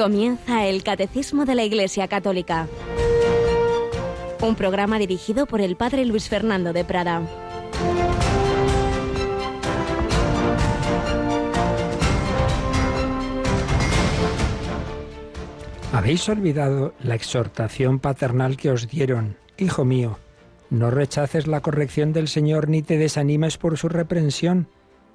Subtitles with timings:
[0.00, 2.68] Comienza el Catecismo de la Iglesia Católica.
[4.40, 7.20] Un programa dirigido por el Padre Luis Fernando de Prada.
[15.92, 20.18] Habéis olvidado la exhortación paternal que os dieron, Hijo mío,
[20.70, 24.66] no rechaces la corrección del Señor ni te desanimes por su reprensión,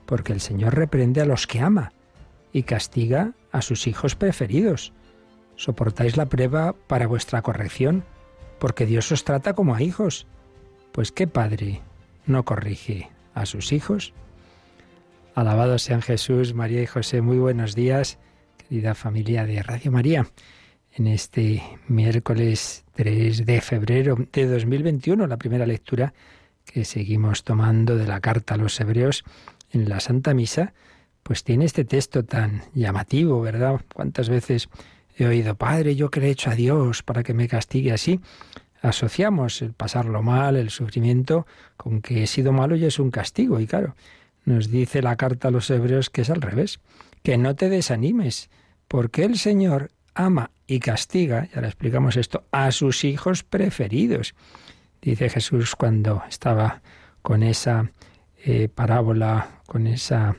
[0.05, 1.91] porque el Señor reprende a los que ama
[2.53, 4.91] y castiga a sus hijos preferidos.
[5.55, 8.03] Soportáis la prueba para vuestra corrección,
[8.59, 10.27] porque Dios os trata como a hijos.
[10.91, 11.81] Pues qué padre
[12.25, 14.13] no corrige a sus hijos.
[15.35, 17.21] Alabados sean Jesús, María y José.
[17.21, 18.19] Muy buenos días,
[18.57, 20.27] querida familia de Radio María.
[20.91, 26.13] En este miércoles 3 de febrero de 2021, la primera lectura
[26.65, 29.23] que seguimos tomando de la carta a los hebreos
[29.71, 30.73] en la Santa Misa,
[31.25, 33.81] pues tiene este texto tan llamativo, ¿verdad?
[33.91, 34.69] ¿Cuántas veces
[35.17, 38.19] he oído, Padre, yo he hecho a Dios para que me castigue así?
[38.83, 43.59] Asociamos el pasarlo mal, el sufrimiento, con que he sido malo y es un castigo.
[43.59, 43.95] Y claro,
[44.45, 46.79] nos dice la carta a los hebreos que es al revés,
[47.23, 48.51] que no te desanimes,
[48.87, 54.35] porque el Señor ama y castiga, ya le explicamos esto, a sus hijos preferidos.
[55.01, 56.83] Dice Jesús cuando estaba
[57.23, 57.89] con esa
[58.43, 60.35] eh, parábola, con esa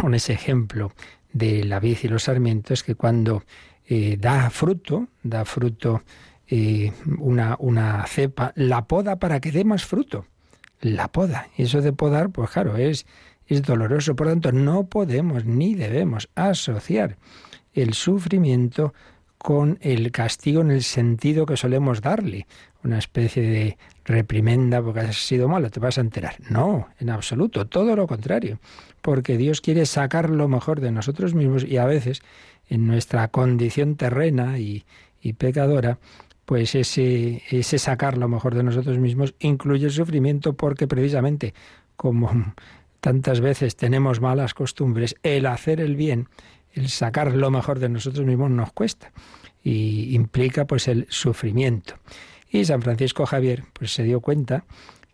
[0.00, 0.92] con ese ejemplo
[1.32, 3.44] de la vid y los sarmientos, que cuando
[3.86, 6.02] eh, da fruto, da fruto
[6.48, 10.26] eh, una, una cepa, la poda para que dé más fruto.
[10.80, 11.48] La poda.
[11.56, 13.06] Y eso de podar, pues claro, es,
[13.46, 14.16] es doloroso.
[14.16, 17.18] Por lo tanto, no podemos ni debemos asociar
[17.74, 18.94] el sufrimiento
[19.42, 22.46] con el castigo en el sentido que solemos darle,
[22.84, 26.34] una especie de reprimenda porque has sido malo, te vas a enterar.
[26.50, 28.58] No, en absoluto, todo lo contrario,
[29.00, 32.20] porque Dios quiere sacar lo mejor de nosotros mismos y a veces
[32.68, 34.84] en nuestra condición terrena y,
[35.22, 35.98] y pecadora,
[36.44, 41.54] pues ese, ese sacar lo mejor de nosotros mismos incluye el sufrimiento porque precisamente
[41.96, 42.54] como
[43.00, 46.28] tantas veces tenemos malas costumbres, el hacer el bien
[46.72, 49.12] el sacar lo mejor de nosotros mismos nos cuesta
[49.62, 51.94] y implica pues el sufrimiento.
[52.50, 54.64] Y San Francisco Javier pues se dio cuenta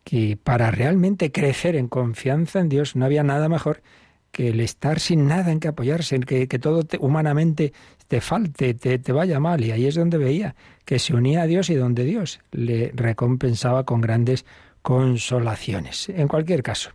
[0.05, 3.83] que para realmente crecer en confianza en Dios no había nada mejor
[4.31, 7.73] que el estar sin nada en que apoyarse, en que, todo humanamente
[8.07, 9.65] te falte, te, te vaya mal.
[9.65, 10.55] Y ahí es donde veía
[10.85, 14.45] que se unía a Dios y donde Dios le recompensaba con grandes
[14.83, 16.09] consolaciones.
[16.11, 16.91] En cualquier caso,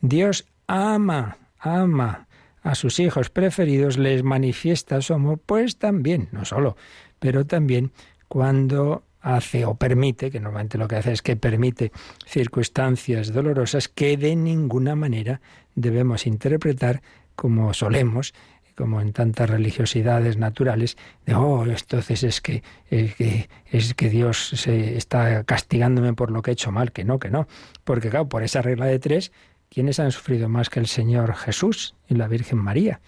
[0.00, 2.25] Dios ama, ama
[2.66, 6.76] a sus hijos preferidos les manifiesta su amor, pues también, no solo,
[7.20, 7.92] pero también
[8.26, 11.92] cuando hace o permite, que normalmente lo que hace es que permite
[12.26, 15.40] circunstancias dolorosas que de ninguna manera
[15.76, 17.02] debemos interpretar
[17.36, 18.34] como solemos,
[18.76, 24.48] como en tantas religiosidades naturales, de oh, entonces es que, es que, es que Dios
[24.48, 27.46] se está castigándome por lo que he hecho mal, que no, que no.
[27.84, 29.30] Porque claro, por esa regla de tres,
[29.76, 33.02] ¿quiénes han sufrido más que el Señor Jesús y la Virgen María?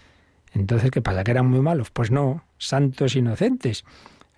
[0.53, 1.25] Entonces, ¿qué pasa?
[1.25, 1.91] ¿Que eran muy malos?
[1.91, 3.87] Pues no, santos inocentes.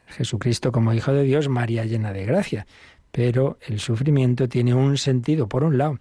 [0.07, 2.69] Jesucristo como Hijo de Dios, María llena de gracia.
[3.11, 5.99] Pero el sufrimiento tiene un sentido, por un lado,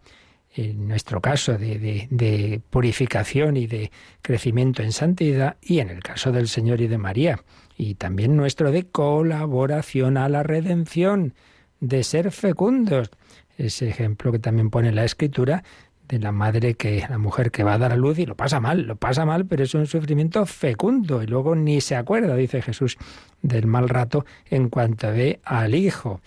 [0.54, 3.92] en nuestro caso de, de, purificación y de
[4.22, 7.40] crecimiento en santidad, y en el caso del Señor y de María,
[7.76, 11.34] y también nuestro de colaboración a la redención,
[11.80, 13.10] de ser fecundos.
[13.58, 15.64] Ese ejemplo que también pone la Escritura
[16.10, 18.60] de la madre que, la mujer que va a dar a luz y lo pasa
[18.60, 22.64] mal, lo pasa mal, pero es un sufrimiento fecundo y luego ni se acuerda, dice
[22.64, 22.98] Jesús,
[23.44, 26.20] del mal rato en cuanto ve al Hijo.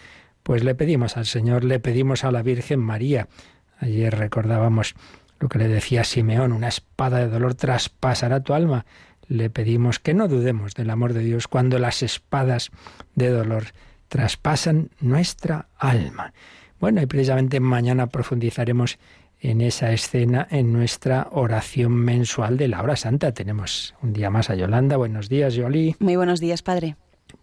[0.45, 3.29] Pues le pedimos al Señor, le pedimos a la Virgen María.
[3.79, 4.95] Ayer recordábamos
[5.41, 8.87] lo que le decía Simeón, una espada de dolor traspasará tu alma.
[9.27, 12.71] Le pedimos que no dudemos del amor de Dios cuando las espadas
[13.17, 13.65] de dolor
[14.09, 16.33] traspasan nuestra alma.
[16.79, 18.99] Bueno, y precisamente mañana profundizaremos
[19.43, 23.35] en esa escena en nuestra oración mensual de la hora santa.
[23.35, 24.97] Tenemos un día más a Yolanda.
[24.97, 25.97] Buenos días, Yoli.
[25.99, 26.95] Muy buenos días, padre.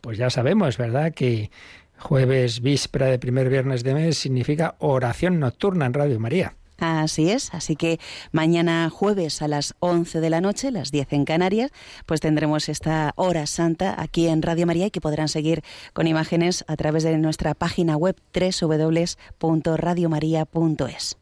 [0.02, 1.52] Pues ya sabemos, ¿verdad?, que
[1.98, 6.56] jueves, víspera de primer viernes de mes significa oración nocturna en Radio María.
[6.78, 8.00] Así es, así que
[8.32, 11.72] mañana jueves a las 11 de la noche, las 10 en Canarias,
[12.06, 15.62] pues tendremos esta hora santa aquí en Radio María y que podrán seguir
[15.92, 21.18] con imágenes a través de nuestra página web www.radiomaria.es.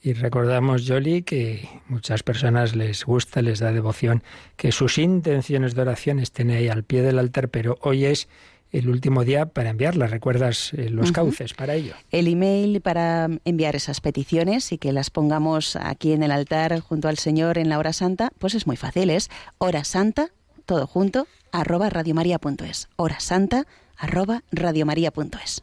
[0.00, 4.22] Y recordamos, Jolly, que muchas personas les gusta, les da devoción
[4.56, 8.28] que sus intenciones de oración estén ahí al pie del altar, pero hoy es
[8.70, 10.10] el último día para enviarlas.
[10.10, 11.94] ¿Recuerdas eh, los cauces para ello?
[12.10, 17.08] El email para enviar esas peticiones y que las pongamos aquí en el altar junto
[17.08, 20.30] al Señor en la hora santa, pues es muy fácil, es hora santa
[20.68, 22.88] todo junto, arroba radiomaria.es.
[22.96, 23.66] Hora santa,
[23.96, 25.62] arroba radiomaria.es.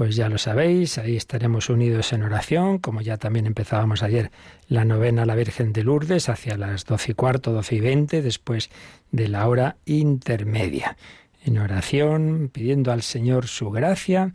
[0.00, 4.30] Pues ya lo sabéis, ahí estaremos unidos en oración, como ya también empezábamos ayer
[4.66, 8.22] la novena a la Virgen de Lourdes hacia las doce y cuarto, doce y veinte,
[8.22, 8.70] después
[9.10, 10.96] de la hora intermedia.
[11.44, 14.32] En oración, pidiendo al Señor su gracia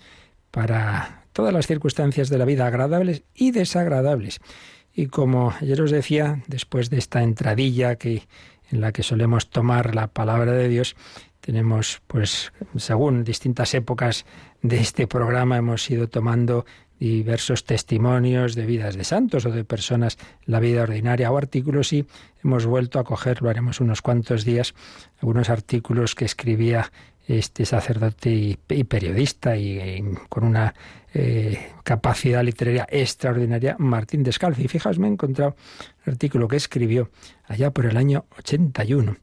[0.52, 4.42] para todas las circunstancias de la vida agradables y desagradables.
[4.94, 8.28] Y como ayer os decía, después de esta entradilla que
[8.70, 10.96] en la que solemos tomar la palabra de Dios,
[11.46, 14.26] tenemos, pues, según distintas épocas
[14.64, 16.66] de este programa, hemos ido tomando
[17.00, 21.94] diversos testimonios de vidas de santos o de personas en la vida ordinaria o artículos
[21.94, 22.08] y
[22.44, 24.74] hemos vuelto a coger, lo haremos unos cuantos días,
[25.22, 26.92] algunos artículos que escribía
[27.28, 30.74] este sacerdote y, periodista y, con una
[31.14, 34.62] eh, capacidad literaria extraordinaria, Martín Descalzo.
[34.62, 35.56] Y fijaos, me he encontrado
[36.06, 37.12] un artículo que escribió
[37.48, 39.18] allá por el año 81,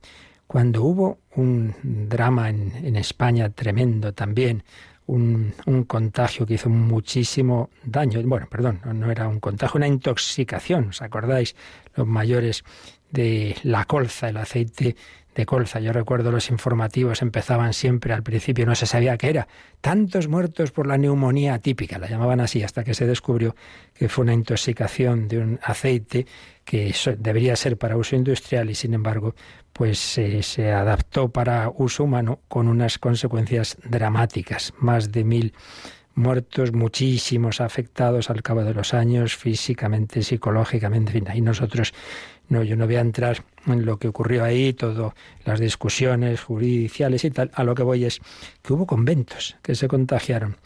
[0.52, 4.64] cuando hubo un drama en, España tremendo también,
[5.06, 5.54] un,
[5.86, 8.20] contagio que hizo muchísimo daño.
[8.24, 10.90] Bueno, perdón, no era un contagio, una intoxicación.
[10.90, 11.56] ¿Os acordáis?
[11.96, 12.64] Los mayores
[13.10, 14.94] de la colza, el aceite
[15.34, 15.80] de colza.
[15.80, 19.48] Yo recuerdo los informativos empezaban siempre al principio, no se sabía qué era.
[19.80, 23.54] Tantos muertos por la neumonía típica, la llamaban así, hasta que se descubrió
[23.94, 26.26] que fue una intoxicación de un aceite
[26.64, 29.34] que debería ser para uso industrial y sin embargo
[29.72, 34.74] pues se adaptó para uso humano con unas consecuencias dramáticas.
[34.78, 35.54] Más de mil
[36.14, 41.92] muertos, muchísimos afectados al cabo de los años, físicamente, psicológicamente, en fin, ahí nosotros
[42.48, 45.12] no, yo no voy a entrar en lo que ocurrió ahí, todas
[45.44, 47.50] las discusiones judiciales y tal.
[47.54, 48.20] A lo que voy es
[48.62, 50.56] que hubo conventos que se contagiaron.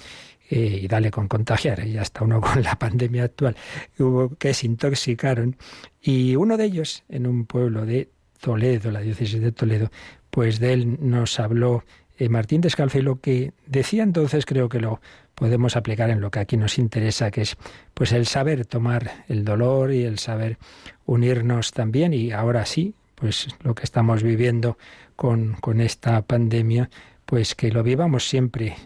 [0.49, 3.57] Eh, y dale con contagiar, y ya está uno con la pandemia actual,
[3.99, 5.57] hubo que se intoxicaron.
[6.01, 9.91] Y uno de ellos, en un pueblo de Toledo, la diócesis de Toledo,
[10.31, 11.85] pues de él nos habló
[12.19, 15.01] eh, Martín Descalzo y lo que decía entonces creo que lo
[15.37, 17.57] podemos aplicar en lo que aquí nos interesa, que es
[17.95, 20.59] pues el saber tomar el dolor y el saber
[21.05, 24.79] unirnos también y ahora sí, pues lo que estamos viviendo
[25.15, 26.91] con, con esta pandemia,
[27.27, 28.77] pues que lo vivamos siempre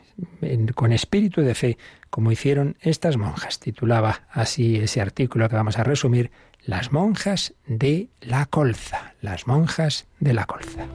[0.74, 1.78] con espíritu de fe,
[2.10, 3.60] como hicieron estas monjas.
[3.60, 6.30] Titulaba así ese artículo que vamos a resumir,
[6.62, 10.86] Las monjas de la colza, las monjas de la colza.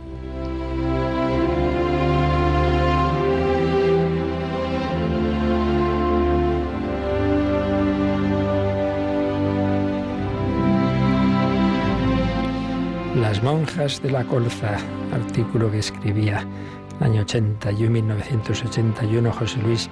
[13.16, 14.76] Las monjas de la colza,
[15.14, 19.90] artículo que escribía en el año 81, 1981 José Luis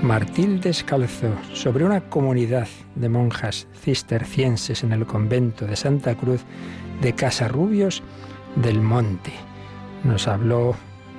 [0.00, 6.40] Martín Descalzo sobre una comunidad de monjas cistercienses en el convento de Santa Cruz
[7.02, 8.02] de Casarrubios
[8.56, 9.32] del Monte.
[10.02, 10.74] Nos habló,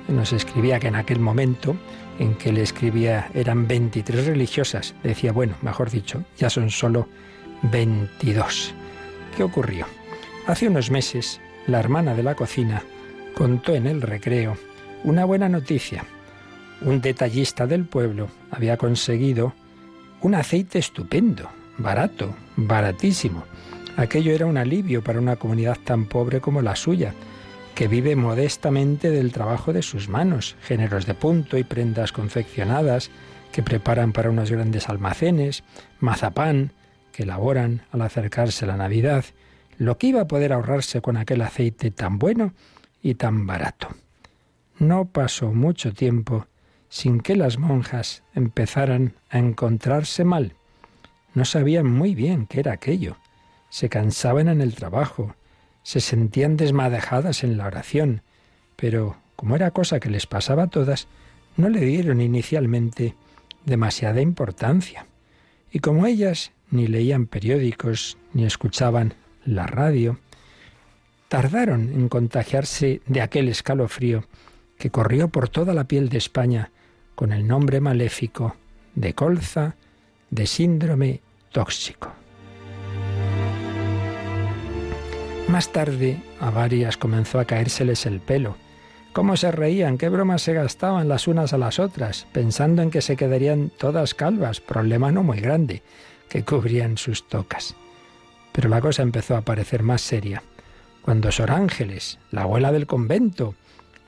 [0.08, 1.76] nos escribía que en aquel momento
[2.18, 4.96] en que le escribía eran 23 religiosas.
[5.04, 7.08] Decía, bueno, mejor dicho, ya son solo
[7.70, 8.74] 22.
[9.36, 9.86] ¿Qué ocurrió?
[10.46, 12.82] Hace unos meses la hermana de la cocina
[13.34, 14.56] contó en el recreo
[15.02, 16.04] una buena noticia.
[16.82, 19.54] Un detallista del pueblo había conseguido
[20.20, 23.44] un aceite estupendo, barato, baratísimo.
[23.96, 27.14] Aquello era un alivio para una comunidad tan pobre como la suya,
[27.74, 33.10] que vive modestamente del trabajo de sus manos, géneros de punto y prendas confeccionadas
[33.52, 35.62] que preparan para unos grandes almacenes,
[36.00, 36.72] mazapán
[37.12, 39.24] que elaboran al acercarse la Navidad
[39.78, 42.52] lo que iba a poder ahorrarse con aquel aceite tan bueno
[43.02, 43.88] y tan barato.
[44.78, 46.46] No pasó mucho tiempo
[46.88, 50.54] sin que las monjas empezaran a encontrarse mal.
[51.34, 53.16] No sabían muy bien qué era aquello.
[53.68, 55.34] Se cansaban en el trabajo,
[55.82, 58.22] se sentían desmadejadas en la oración,
[58.76, 61.08] pero como era cosa que les pasaba a todas,
[61.56, 63.14] no le dieron inicialmente
[63.64, 65.06] demasiada importancia.
[65.72, 70.18] Y como ellas ni leían periódicos ni escuchaban la radio,
[71.28, 74.24] tardaron en contagiarse de aquel escalofrío
[74.78, 76.70] que corrió por toda la piel de España
[77.14, 78.56] con el nombre maléfico
[78.94, 79.76] de colza
[80.30, 81.20] de síndrome
[81.52, 82.12] tóxico.
[85.48, 88.56] Más tarde a varias comenzó a caérseles el pelo.
[89.12, 93.02] Cómo se reían, qué bromas se gastaban las unas a las otras, pensando en que
[93.02, 95.82] se quedarían todas calvas, problema no muy grande,
[96.28, 97.76] que cubrían sus tocas.
[98.54, 100.44] Pero la cosa empezó a parecer más seria
[101.02, 103.56] cuando Sor Ángeles, la abuela del convento,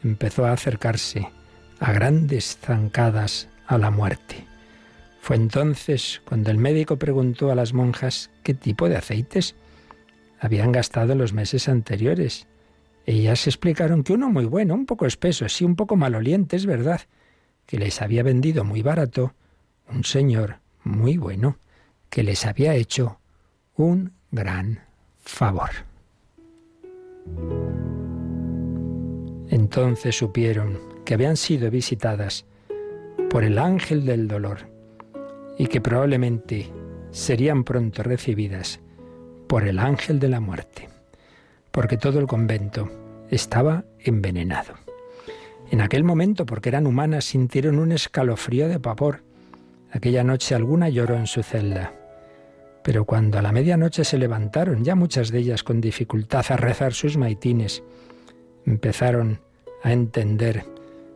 [0.04, 1.28] empezó a acercarse
[1.80, 4.46] a grandes zancadas a la muerte.
[5.20, 9.56] Fue entonces cuando el médico preguntó a las monjas qué tipo de aceites
[10.38, 12.46] habían gastado los meses anteriores
[13.04, 17.00] Ellas explicaron que uno muy bueno, un poco espeso, sí, un poco maloliente, es verdad,
[17.66, 19.34] que les había vendido muy barato
[19.88, 21.58] un señor muy bueno,
[22.10, 23.18] que les había hecho
[23.76, 24.80] un gran
[25.18, 25.70] favor.
[29.48, 32.44] Entonces supieron que habían sido visitadas
[33.30, 34.68] por el ángel del dolor
[35.58, 36.70] y que probablemente
[37.10, 38.80] serían pronto recibidas
[39.46, 40.88] por el ángel de la muerte,
[41.70, 42.90] porque todo el convento
[43.30, 44.74] estaba envenenado.
[45.70, 49.22] En aquel momento, porque eran humanas, sintieron un escalofrío de pavor.
[49.90, 51.92] Aquella noche alguna lloró en su celda.
[52.86, 56.92] Pero cuando a la medianoche se levantaron, ya muchas de ellas con dificultad, a rezar
[56.92, 57.82] sus maitines,
[58.64, 59.40] empezaron
[59.82, 60.64] a entender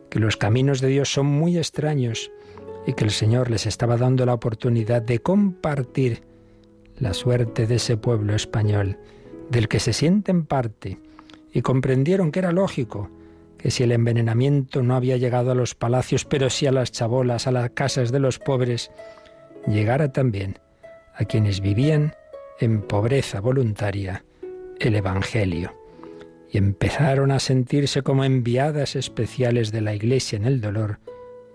[0.09, 2.29] que los caminos de Dios son muy extraños
[2.85, 6.23] y que el Señor les estaba dando la oportunidad de compartir
[6.99, 8.97] la suerte de ese pueblo español,
[9.49, 10.99] del que se sienten parte,
[11.53, 13.09] y comprendieron que era lógico
[13.57, 17.47] que si el envenenamiento no había llegado a los palacios, pero sí a las chabolas,
[17.47, 18.91] a las casas de los pobres,
[19.67, 20.57] llegara también
[21.21, 22.15] a quienes vivían
[22.59, 24.25] en pobreza voluntaria
[24.79, 25.73] el Evangelio.
[26.49, 30.99] Y empezaron a sentirse como enviadas especiales de la Iglesia en el dolor,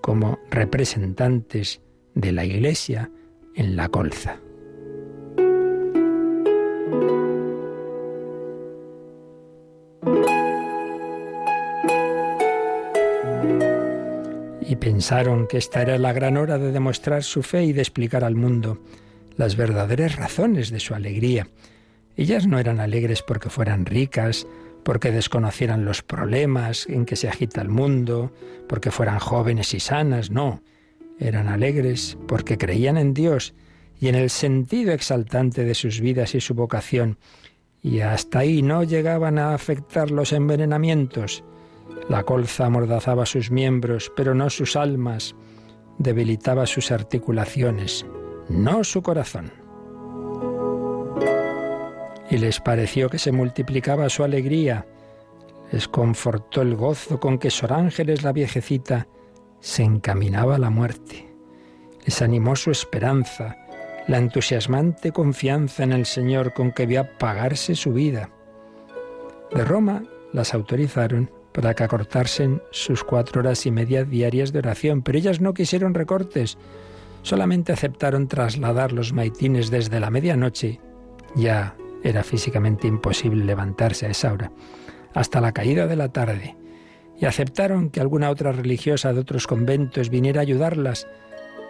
[0.00, 1.82] como representantes
[2.14, 3.10] de la Iglesia
[3.56, 4.38] en la colza.
[14.68, 18.24] Y pensaron que esta era la gran hora de demostrar su fe y de explicar
[18.24, 18.78] al mundo
[19.36, 21.48] las verdaderas razones de su alegría.
[22.16, 24.46] Ellas no eran alegres porque fueran ricas,
[24.82, 28.32] porque desconocieran los problemas en que se agita el mundo,
[28.68, 30.62] porque fueran jóvenes y sanas, no.
[31.18, 33.54] Eran alegres porque creían en Dios
[33.98, 37.18] y en el sentido exaltante de sus vidas y su vocación,
[37.82, 41.44] y hasta ahí no llegaban a afectar los envenenamientos.
[42.08, 45.34] La colza amordazaba sus miembros, pero no sus almas,
[45.98, 48.04] debilitaba sus articulaciones,
[48.48, 49.52] no su corazón.
[52.30, 54.86] Y les pareció que se multiplicaba su alegría,
[55.72, 59.08] les confortó el gozo con que Sor Ángeles la viejecita
[59.60, 61.28] se encaminaba a la muerte.
[62.04, 63.56] Les animó su esperanza,
[64.06, 68.30] la entusiasmante confianza en el Señor con que vio pagarse su vida.
[69.52, 75.02] De Roma las autorizaron para que acortasen sus cuatro horas y media diarias de oración,
[75.02, 76.58] pero ellas no quisieron recortes,
[77.26, 80.80] solamente aceptaron trasladar los maitines desde la medianoche.
[81.34, 84.52] Ya era físicamente imposible levantarse a esa hora,
[85.12, 86.56] hasta la caída de la tarde,
[87.18, 91.08] y aceptaron que alguna otra religiosa de otros conventos viniera a ayudarlas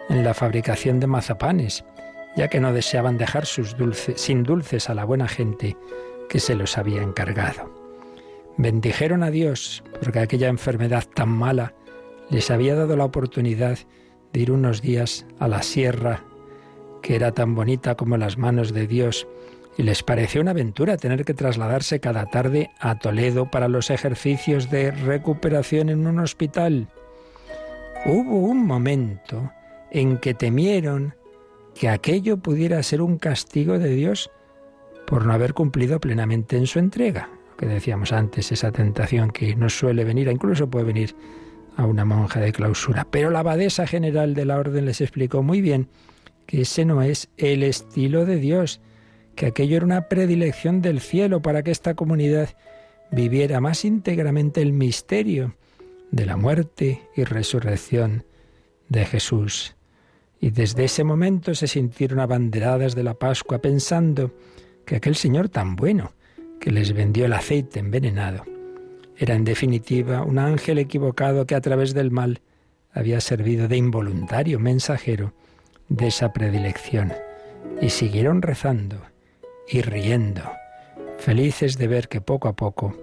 [0.09, 1.83] en la fabricación de mazapanes,
[2.35, 5.75] ya que no deseaban dejar sus dulces, sin dulces a la buena gente
[6.29, 7.73] que se los había encargado.
[8.57, 11.73] Bendijeron a Dios porque aquella enfermedad tan mala
[12.29, 13.79] les había dado la oportunidad
[14.33, 16.23] de ir unos días a la sierra,
[17.01, 19.27] que era tan bonita como las manos de Dios,
[19.77, 24.71] y les pareció una aventura tener que trasladarse cada tarde a Toledo para los ejercicios
[24.71, 26.87] de recuperación en un hospital.
[28.05, 29.51] Hubo un momento
[29.91, 31.15] en que temieron
[31.75, 34.31] que aquello pudiera ser un castigo de Dios
[35.05, 37.29] por no haber cumplido plenamente en su entrega.
[37.51, 41.15] Lo que decíamos antes, esa tentación que nos suele venir, incluso puede venir
[41.77, 43.07] a una monja de clausura.
[43.09, 45.87] Pero la abadesa general de la orden les explicó muy bien
[46.47, 48.81] que ese no es el estilo de Dios,
[49.35, 52.49] que aquello era una predilección del cielo para que esta comunidad
[53.11, 55.55] viviera más íntegramente el misterio
[56.11, 58.25] de la muerte y resurrección
[58.89, 59.75] de Jesús.
[60.39, 64.33] Y desde ese momento se sintieron abanderadas de la Pascua pensando
[64.85, 66.13] que aquel Señor tan bueno
[66.59, 68.56] que les vendió el aceite envenenado
[69.17, 72.41] era en definitiva un ángel equivocado que a través del mal
[72.91, 75.33] había servido de involuntario mensajero
[75.89, 77.13] de esa predilección.
[77.81, 79.01] Y siguieron rezando
[79.67, 80.43] y riendo,
[81.17, 82.95] felices de ver que poco a poco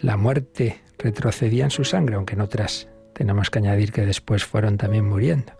[0.00, 4.76] la muerte retrocedía en su sangre, aunque en otras tenemos que añadir que después fueron
[4.76, 5.52] también muriendo.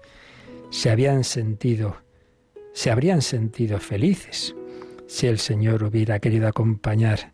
[0.70, 1.96] Se habían sentido,
[2.72, 4.54] se habrían sentido felices
[5.06, 7.31] si el Señor hubiera querido acompañar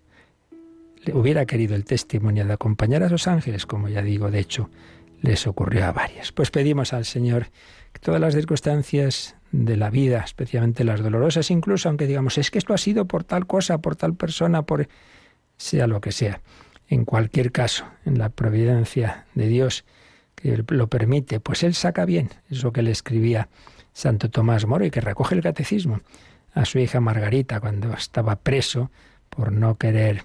[1.13, 4.71] hubiera querido el testimonio de acompañar a los ángeles, como ya digo, de hecho,
[5.21, 6.33] les ocurrió a varias.
[6.33, 7.47] Pues pedimos al Señor
[7.93, 12.59] que todas las circunstancias de la vida, especialmente las dolorosas, incluso aunque digamos, es que
[12.59, 14.89] esto ha sido por tal cosa, por tal persona, por
[15.57, 16.41] sea lo que sea.
[16.89, 19.85] En cualquier caso, en la providencia de Dios
[20.35, 23.49] que lo permite, pues Él saca bien eso que le escribía
[23.93, 26.01] Santo Tomás Moro y que recoge el catecismo
[26.55, 28.91] a su hija Margarita cuando estaba preso
[29.29, 30.25] por no querer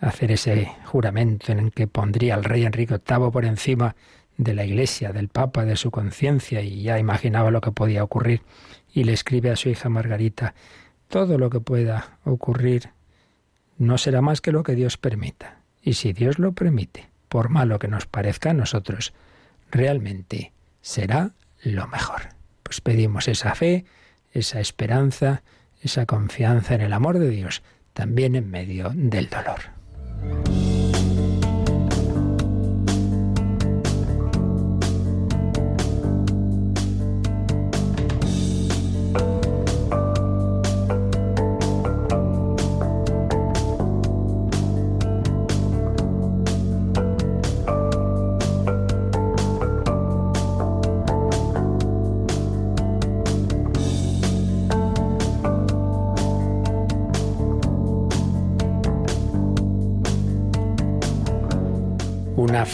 [0.00, 3.96] hacer ese juramento en el que pondría al rey Enrique VIII por encima
[4.36, 8.42] de la Iglesia, del Papa, de su conciencia, y ya imaginaba lo que podía ocurrir,
[8.92, 10.54] y le escribe a su hija Margarita,
[11.08, 12.90] todo lo que pueda ocurrir
[13.78, 17.78] no será más que lo que Dios permita, y si Dios lo permite, por malo
[17.78, 19.12] que nos parezca a nosotros,
[19.70, 22.28] realmente será lo mejor.
[22.62, 23.84] Pues pedimos esa fe,
[24.32, 25.42] esa esperanza,
[25.82, 27.62] esa confianza en el amor de Dios,
[27.92, 29.77] también en medio del dolor.
[30.20, 30.77] thank you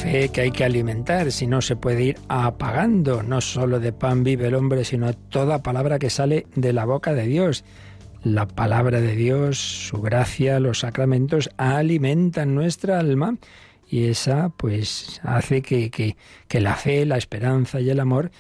[0.05, 3.23] fe que hay que alimentar, si no se puede ir apagando.
[3.23, 7.15] No solo de pan vive el hombre, sino toda palabra que sale de la boca
[7.15, 7.65] de Dios.
[8.23, 13.37] La palabra de Dios, su gracia, los sacramentos alimentan nuestra alma
[13.89, 16.17] y esa pues hace que, que,
[16.49, 18.31] que la fe, la esperanza y el amor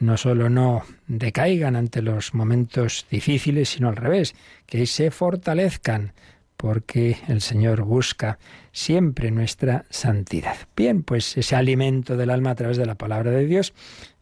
[0.00, 4.34] no solo no decaigan ante los momentos difíciles, sino al revés,
[4.66, 6.14] que se fortalezcan
[6.62, 8.38] porque el Señor busca
[8.70, 10.54] siempre nuestra santidad.
[10.76, 13.74] Bien, pues ese alimento del alma a través de la palabra de Dios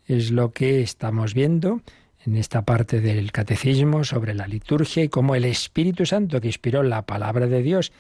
[0.07, 1.83] es lo que estamos viendo
[2.25, 6.83] en esta parte del catecismo sobre la liturgia y cómo el Espíritu Santo que inspiró
[6.83, 7.93] la palabra de Dios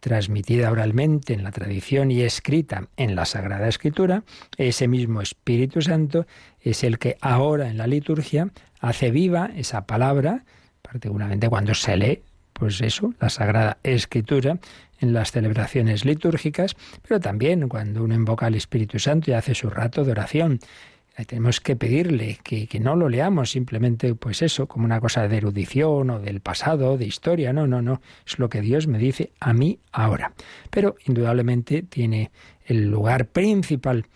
[0.00, 4.24] transmitida oralmente en la tradición y escrita en la Sagrada Escritura,
[4.56, 6.26] ese mismo Espíritu Santo
[6.62, 8.48] es el que ahora en la liturgia
[8.80, 10.46] hace viva esa palabra,
[10.80, 12.22] particularmente cuando se lee
[12.62, 14.60] pues eso, la Sagrada Escritura
[15.00, 19.68] en las celebraciones litúrgicas, pero también cuando uno invoca al Espíritu Santo y hace su
[19.68, 20.60] rato de oración.
[21.26, 25.38] Tenemos que pedirle que, que, no lo leamos simplemente, pues eso, como una cosa de
[25.38, 27.52] erudición o del pasado, de historia.
[27.52, 28.00] No, no, no.
[28.24, 30.32] Es lo que Dios me dice a mí ahora.
[30.70, 32.30] Pero indudablemente tiene
[32.64, 34.06] el lugar principal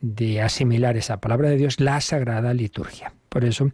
[0.00, 3.12] de asimilar esa palabra de Dios, la sagrada liturgia.
[3.28, 3.70] Por eso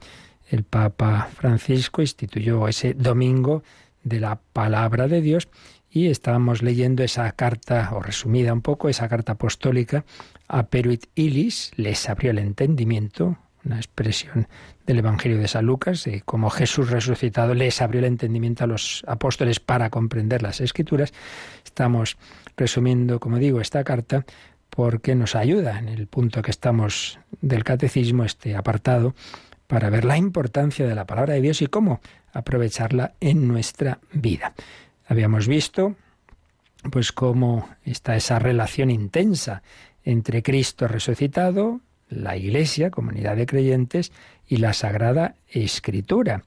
[0.50, 3.62] el Papa Francisco instituyó ese domingo
[4.08, 5.48] de la palabra de Dios
[5.90, 10.04] y estábamos leyendo esa carta, o resumida un poco, esa carta apostólica
[10.46, 14.48] a Peruit Ilis, les abrió el entendimiento, una expresión
[14.86, 19.02] del Evangelio de San Lucas, de cómo Jesús resucitado les abrió el entendimiento a los
[19.06, 21.12] apóstoles para comprender las escrituras.
[21.64, 22.16] Estamos
[22.56, 24.24] resumiendo, como digo, esta carta
[24.70, 29.14] porque nos ayuda en el punto que estamos del catecismo, este apartado,
[29.66, 32.00] para ver la importancia de la palabra de Dios y cómo
[32.32, 34.54] aprovecharla en nuestra vida.
[35.06, 35.96] Habíamos visto
[36.90, 39.62] pues cómo está esa relación intensa
[40.04, 44.12] entre Cristo resucitado, la Iglesia, comunidad de creyentes,
[44.46, 46.44] y la Sagrada Escritura.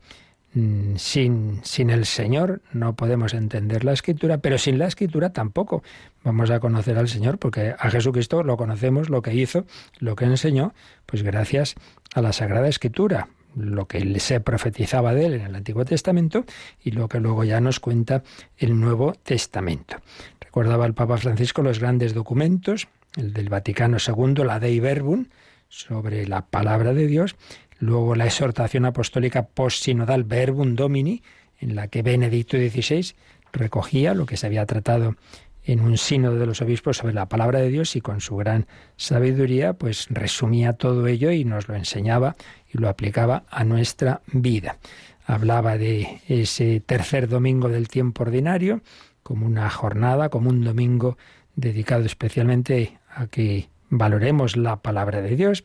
[0.53, 5.83] Mm, sin, sin, el Señor no podemos entender la Escritura, pero sin la Escritura tampoco
[6.23, 9.65] vamos a conocer al Señor, porque a Jesucristo lo conocemos, lo que hizo,
[9.99, 10.73] lo que enseñó,
[11.05, 11.75] pues gracias
[12.15, 16.45] a la Sagrada Escritura, lo que se profetizaba de él en el Antiguo Testamento
[16.83, 18.23] y lo que luego ya nos cuenta
[18.57, 19.97] el Nuevo Testamento.
[20.39, 25.25] Recordaba el Papa Francisco los grandes documentos, el del Vaticano II, la Dei Verbum,
[25.67, 27.35] sobre la palabra de Dios,
[27.81, 31.23] Luego la exhortación apostólica post-sinodal Verbum Domini,
[31.59, 33.15] en la que Benedicto XVI
[33.51, 35.15] recogía lo que se había tratado
[35.63, 38.67] en un sínodo de los obispos sobre la palabra de Dios y con su gran
[38.97, 42.35] sabiduría pues resumía todo ello y nos lo enseñaba
[42.73, 44.77] y lo aplicaba a nuestra vida.
[45.25, 48.81] Hablaba de ese tercer domingo del tiempo ordinario
[49.23, 51.17] como una jornada, como un domingo
[51.55, 55.63] dedicado especialmente a que valoremos la palabra de Dios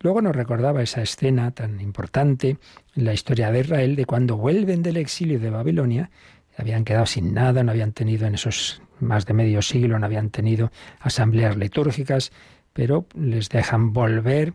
[0.00, 2.58] Luego nos recordaba esa escena tan importante
[2.94, 6.10] en la historia de Israel de cuando vuelven del exilio de Babilonia,
[6.56, 10.30] habían quedado sin nada, no habían tenido en esos más de medio siglo, no habían
[10.30, 12.32] tenido asambleas litúrgicas,
[12.72, 14.54] pero les dejan volver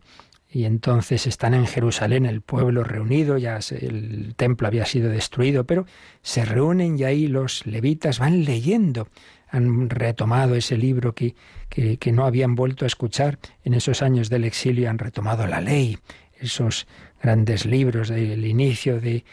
[0.54, 5.86] y entonces están en Jerusalén, el pueblo reunido, ya el templo había sido destruido, pero
[6.22, 9.08] se reúnen y ahí los levitas van leyendo.
[9.50, 11.36] Han retomado ese libro que,
[11.70, 15.98] que, no habían vuelto a escuchar en esos años del exilio, han retomado la ley,
[16.38, 16.86] esos
[17.22, 19.24] grandes libros del inicio de,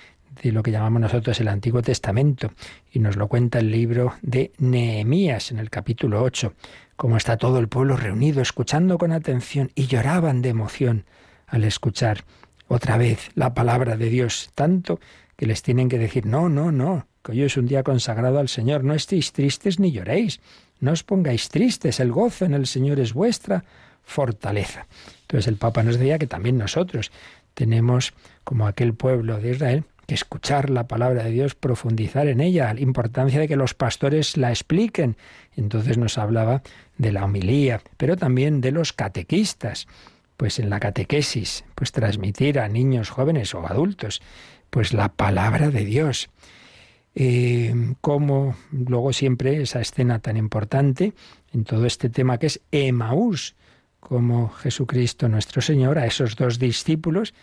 [0.42, 2.52] de lo que llamamos nosotros el Antiguo Testamento,
[2.92, 6.52] y nos lo cuenta el libro de Nehemías en el capítulo 8,
[6.96, 11.04] cómo está todo el pueblo reunido, escuchando con atención, y lloraban de emoción
[11.46, 12.24] al escuchar
[12.68, 15.00] otra vez la palabra de Dios, tanto
[15.36, 18.48] que les tienen que decir, no, no, no, que hoy es un día consagrado al
[18.48, 18.84] Señor.
[18.84, 20.40] No estéis tristes ni lloréis.
[20.80, 22.00] No os pongáis tristes.
[22.00, 23.64] El gozo en el Señor es vuestra
[24.02, 24.86] fortaleza.
[25.22, 27.12] Entonces el Papa nos decía que también nosotros
[27.54, 32.72] tenemos, como aquel pueblo de Israel, que escuchar la palabra de Dios, profundizar en ella,
[32.72, 35.18] la importancia de que los pastores la expliquen.
[35.54, 36.62] Entonces nos hablaba
[36.96, 39.86] de la homilía, pero también de los catequistas.
[40.38, 44.22] Pues en la catequesis, pues transmitir a niños jóvenes o adultos,
[44.70, 46.30] pues la palabra de Dios.
[47.14, 51.12] Eh, como luego siempre esa escena tan importante
[51.52, 53.56] en todo este tema que es Emaús,
[54.00, 57.34] como Jesucristo nuestro Señor a esos dos discípulos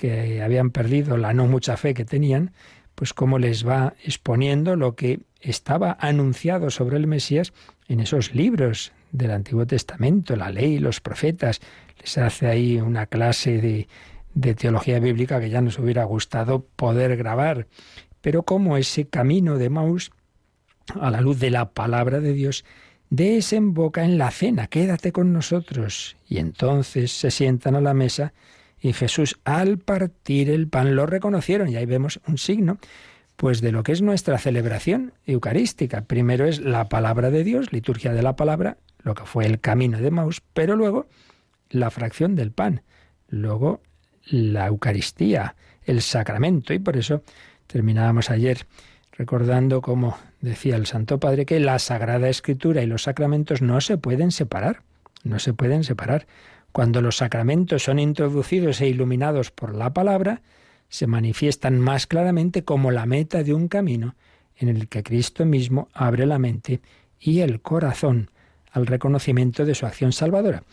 [0.00, 2.52] que habían perdido la no mucha fe que tenían,
[2.94, 7.52] pues cómo les va exponiendo lo que estaba anunciado sobre el Mesías
[7.86, 11.60] en esos libros del Antiguo Testamento, la ley, los profetas.
[12.00, 13.86] Les hace ahí una clase
[14.32, 17.66] de, teología bíblica que ya nos hubiera gustado poder grabar.
[18.22, 20.12] Pero cómo ese camino de Maús,
[20.98, 22.64] a la luz de la palabra de Dios,
[23.10, 26.16] desemboca en la cena, quédate con nosotros.
[26.26, 28.32] Y entonces se sientan a la mesa
[28.80, 31.68] y Jesús al partir el pan lo reconocieron.
[31.68, 32.78] Y ahí vemos un signo
[33.36, 36.02] pues de lo que es nuestra celebración eucarística.
[36.02, 39.98] Primero es la palabra de Dios, liturgia de la palabra, lo que fue el camino
[39.98, 41.06] de Maus, pero luego
[41.70, 42.82] la fracción del pan,
[43.28, 43.80] luego
[44.26, 46.74] la Eucaristía, el sacramento.
[46.74, 47.22] Y por eso
[47.66, 48.66] terminábamos ayer
[49.12, 53.96] recordando como decía el Santo Padre que la Sagrada Escritura y los sacramentos no se
[53.96, 54.82] pueden separar,
[55.24, 56.26] no se pueden separar.
[56.72, 60.42] Cuando los sacramentos son introducidos e iluminados por la palabra,
[60.88, 64.14] se manifiestan más claramente como la meta de un camino
[64.56, 66.80] en el que Cristo mismo abre la mente
[67.18, 68.30] y el corazón
[68.72, 70.64] al reconocimiento de su acción salvadora.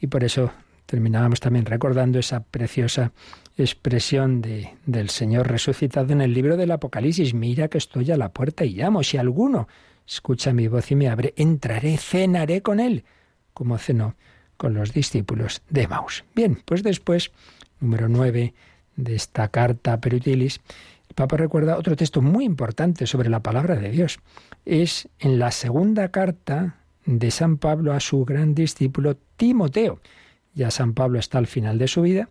[0.00, 0.52] Y por eso
[0.86, 3.12] terminábamos también recordando esa preciosa
[3.56, 7.34] expresión de, del Señor resucitado en el libro del Apocalipsis.
[7.34, 9.02] Mira que estoy a la puerta y llamo.
[9.02, 9.68] Si alguno
[10.06, 13.04] escucha mi voz y me abre, entraré, cenaré con él,
[13.52, 14.16] como cenó
[14.62, 16.24] con los discípulos de Maus.
[16.36, 17.32] Bien, pues después,
[17.80, 18.54] número 9
[18.94, 20.60] de esta carta Perutilis,
[21.08, 24.20] el Papa recuerda otro texto muy importante sobre la palabra de Dios.
[24.64, 30.00] Es en la segunda carta de San Pablo a su gran discípulo Timoteo.
[30.54, 32.28] Ya San Pablo está al final de su vida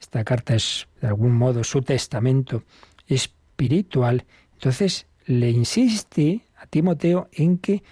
[0.00, 2.62] esta carta es de algún modo su testamento
[3.06, 4.24] espiritual.
[4.54, 7.82] Entonces le insiste a Timoteo en que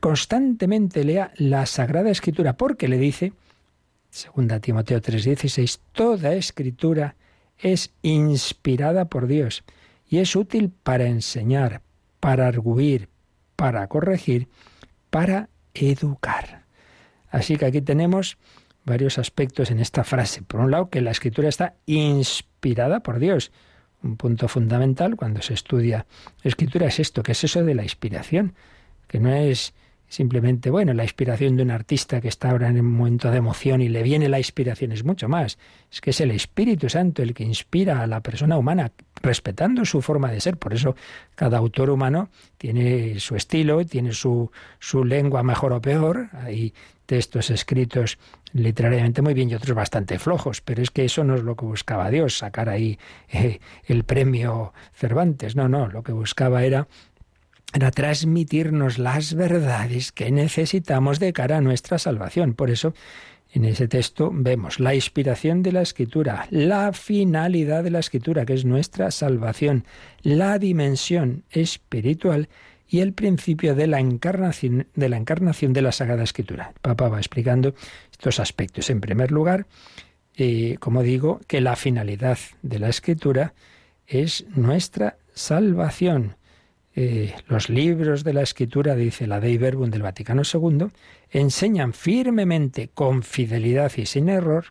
[0.00, 3.32] constantemente lea la Sagrada Escritura, porque le dice,
[4.10, 7.16] segunda Timoteo 3:16, toda escritura
[7.58, 9.64] es inspirada por Dios
[10.08, 11.82] y es útil para enseñar,
[12.20, 13.08] para arguir,
[13.56, 14.48] para corregir,
[15.10, 16.64] para educar.
[17.30, 18.38] Así que aquí tenemos
[18.84, 20.42] varios aspectos en esta frase.
[20.42, 23.50] Por un lado, que la escritura está inspirada por Dios.
[24.02, 26.06] Un punto fundamental cuando se estudia
[26.42, 28.54] escritura es esto, que es eso de la inspiración,
[29.14, 29.74] que no es
[30.08, 33.80] simplemente, bueno, la inspiración de un artista que está ahora en un momento de emoción
[33.80, 35.56] y le viene la inspiración, es mucho más.
[35.88, 38.90] Es que es el Espíritu Santo el que inspira a la persona humana,
[39.22, 40.56] respetando su forma de ser.
[40.56, 40.96] Por eso
[41.36, 44.50] cada autor humano tiene su estilo, tiene su,
[44.80, 46.28] su lengua mejor o peor.
[46.32, 46.74] Hay
[47.06, 48.18] textos escritos
[48.52, 51.66] literariamente muy bien y otros bastante flojos, pero es que eso no es lo que
[51.66, 52.98] buscaba Dios, sacar ahí
[53.28, 56.88] eh, el premio Cervantes, no, no, lo que buscaba era
[57.72, 62.54] era transmitirnos las verdades que necesitamos de cara a nuestra salvación.
[62.54, 62.94] Por eso,
[63.52, 68.54] en ese texto vemos la inspiración de la escritura, la finalidad de la escritura, que
[68.54, 69.84] es nuestra salvación,
[70.22, 72.48] la dimensión espiritual
[72.88, 76.72] y el principio de la encarnación de la, encarnación de la Sagrada Escritura.
[76.74, 77.74] El Papa va explicando
[78.10, 78.90] estos aspectos.
[78.90, 79.66] En primer lugar,
[80.36, 83.54] eh, como digo, que la finalidad de la Escritura
[84.06, 86.36] es nuestra salvación.
[86.96, 90.86] Eh, los libros de la Escritura, dice la Dei Verbum del Vaticano II,
[91.30, 94.66] enseñan firmemente, con fidelidad y sin error,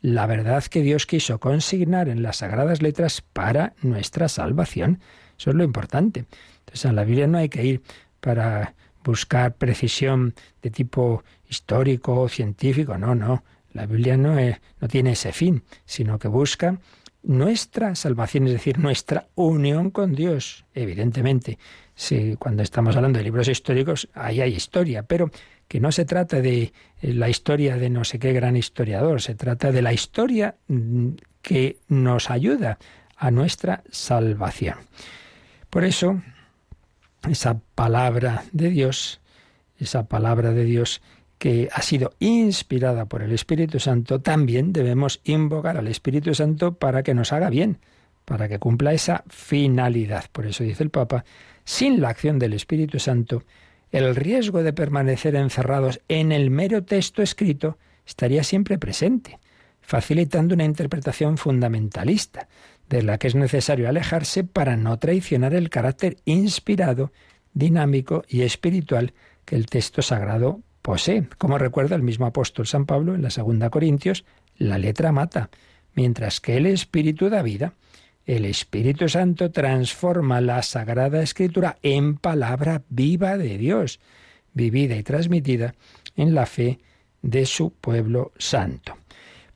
[0.00, 5.00] la verdad que Dios quiso consignar en las sagradas letras para nuestra salvación.
[5.38, 6.24] Eso es lo importante.
[6.60, 7.82] Entonces a la Biblia no hay que ir
[8.20, 13.44] para buscar precisión de tipo histórico o científico, no, no.
[13.72, 14.36] La Biblia no,
[14.80, 16.78] no tiene ese fin, sino que busca
[17.26, 20.64] nuestra salvación, es decir, nuestra unión con Dios.
[20.74, 21.58] Evidentemente,
[21.94, 25.30] si cuando estamos hablando de libros históricos, ahí hay historia, pero
[25.66, 29.72] que no se trata de la historia de no sé qué gran historiador, se trata
[29.72, 31.08] de la historia mm,
[31.42, 32.78] que nos ayuda
[33.16, 34.76] a nuestra salvación.
[35.68, 36.22] Por eso,
[37.28, 39.20] esa palabra de Dios,
[39.78, 41.02] esa palabra de Dios
[41.38, 47.02] que ha sido inspirada por el Espíritu Santo, también debemos invocar al Espíritu Santo para
[47.02, 47.78] que nos haga bien,
[48.24, 50.24] para que cumpla esa finalidad.
[50.32, 51.24] Por eso dice el Papa,
[51.64, 53.44] sin la acción del Espíritu Santo,
[53.92, 59.38] el riesgo de permanecer encerrados en el mero texto escrito estaría siempre presente,
[59.80, 62.48] facilitando una interpretación fundamentalista,
[62.88, 67.12] de la que es necesario alejarse para no traicionar el carácter inspirado,
[67.52, 69.12] dinámico y espiritual
[69.44, 71.26] que el texto sagrado posee.
[71.36, 74.24] Como recuerda el mismo apóstol San Pablo en la segunda Corintios,
[74.56, 75.50] la letra mata,
[75.96, 77.74] mientras que el espíritu da vida.
[78.24, 83.98] El Espíritu Santo transforma la Sagrada Escritura en palabra viva de Dios,
[84.52, 85.74] vivida y transmitida
[86.16, 86.78] en la fe
[87.20, 88.96] de su pueblo santo.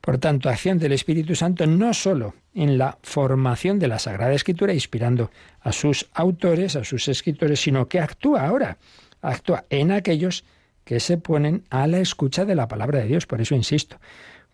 [0.01, 4.73] Por tanto, acción del Espíritu Santo no sólo en la formación de la Sagrada Escritura,
[4.73, 8.77] inspirando a sus autores, a sus escritores, sino que actúa ahora,
[9.21, 10.43] actúa en aquellos
[10.83, 13.25] que se ponen a la escucha de la palabra de Dios.
[13.27, 13.97] Por eso insisto,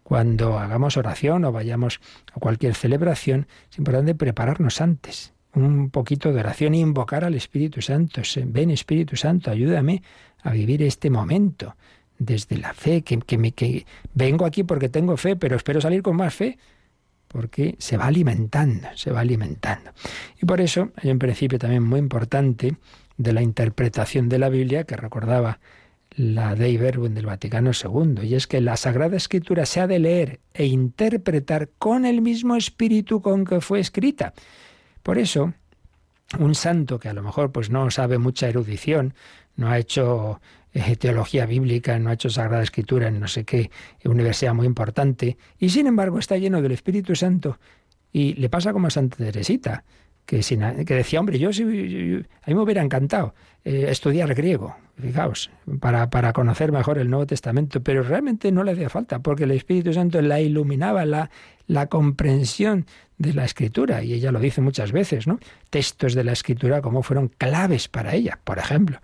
[0.03, 1.99] cuando hagamos oración o vayamos
[2.33, 7.81] a cualquier celebración, es importante prepararnos antes, un poquito de oración e invocar al Espíritu
[7.81, 8.21] Santo.
[8.45, 10.03] Ven Espíritu Santo, ayúdame
[10.43, 11.75] a vivir este momento
[12.19, 16.15] desde la fe, que, me, que vengo aquí porque tengo fe, pero espero salir con
[16.15, 16.57] más fe,
[17.27, 19.91] porque se va alimentando, se va alimentando.
[20.41, 22.75] Y por eso hay un principio también muy importante
[23.17, 25.59] de la interpretación de la Biblia que recordaba
[26.17, 29.99] la Dei Verbum del Vaticano II, y es que la Sagrada Escritura se ha de
[29.99, 34.34] leer e interpretar con el mismo espíritu con que fue escrita.
[35.03, 35.53] Por eso,
[36.39, 39.13] un santo que a lo mejor pues no sabe mucha erudición,
[39.56, 40.41] no ha hecho
[40.73, 43.69] eh, teología bíblica, no ha hecho Sagrada Escritura en no sé qué
[44.03, 47.60] universidad muy importante, y sin embargo está lleno del Espíritu Santo,
[48.12, 49.84] y le pasa como a Santa Teresita,
[50.27, 50.35] que,
[50.93, 56.73] decía, hombre, yo, a mí me hubiera encantado eh, estudiar griego, fijaos, para, para, conocer
[56.73, 60.41] mejor el Nuevo Testamento, pero realmente no le hacía falta, porque el Espíritu Santo la
[60.41, 61.31] iluminaba, la,
[61.67, 62.85] la comprensión
[63.17, 65.39] de la Escritura, y ella lo dice muchas veces, ¿no?
[65.69, 68.99] Textos de la Escritura como fueron claves para ella, por ejemplo,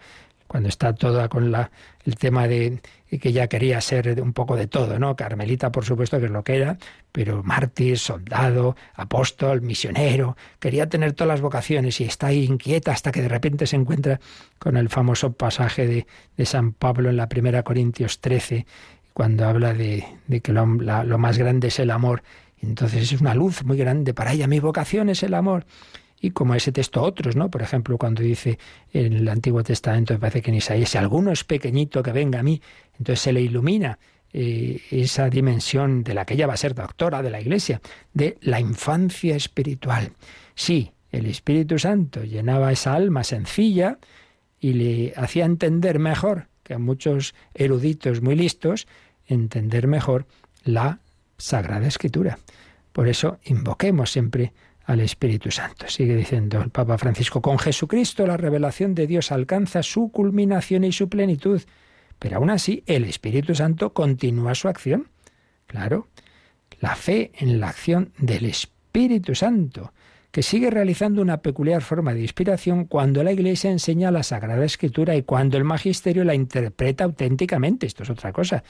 [0.47, 1.71] cuando está toda con la,
[2.03, 2.81] el tema de
[3.19, 5.15] que ella quería ser un poco de todo, ¿no?
[5.15, 6.77] Carmelita, por supuesto, que es lo que era,
[7.11, 13.11] pero mártir, soldado, apóstol, misionero, quería tener todas las vocaciones y está ahí inquieta hasta
[13.11, 14.19] que de repente se encuentra
[14.59, 18.65] con el famoso pasaje de, San Pablo en la primera Corintios 13,
[19.13, 22.23] cuando habla de, de que lo, lo más grande es el amor.
[22.61, 25.65] Entonces es una luz muy grande para ella, mi vocación es el amor
[26.23, 27.51] y como ese texto otros, ¿no?
[27.51, 28.57] Por ejemplo, cuando dice
[28.93, 32.39] en el Antiguo Testamento, me parece que en Isaías, si alguno es pequeñito que venga
[32.39, 32.61] a mí,
[32.97, 33.99] entonces se le ilumina
[34.31, 37.81] eh, esa dimensión de la que ella va a ser doctora de la Iglesia,
[38.13, 40.13] de la infancia espiritual.
[40.55, 43.97] Sí, el Espíritu Santo llenaba esa alma sencilla
[44.61, 48.87] y le hacía entender mejor que a muchos eruditos muy listos,
[49.27, 50.25] entender mejor
[50.63, 50.99] la
[51.37, 52.39] Sagrada Escritura.
[52.93, 54.53] Por eso invoquemos siempre
[54.85, 55.87] al Espíritu Santo.
[55.87, 60.91] Sigue diciendo el Papa Francisco, con Jesucristo la revelación de Dios alcanza su culminación y
[60.91, 61.61] su plenitud,
[62.19, 65.09] pero aún así el Espíritu Santo continúa su acción.
[65.67, 66.07] Claro,
[66.79, 69.93] la fe en la acción del Espíritu Santo,
[70.31, 75.15] que sigue realizando una peculiar forma de inspiración cuando la Iglesia enseña la Sagrada Escritura
[75.15, 77.85] y cuando el Magisterio la interpreta auténticamente.
[77.85, 78.63] Esto es otra cosa.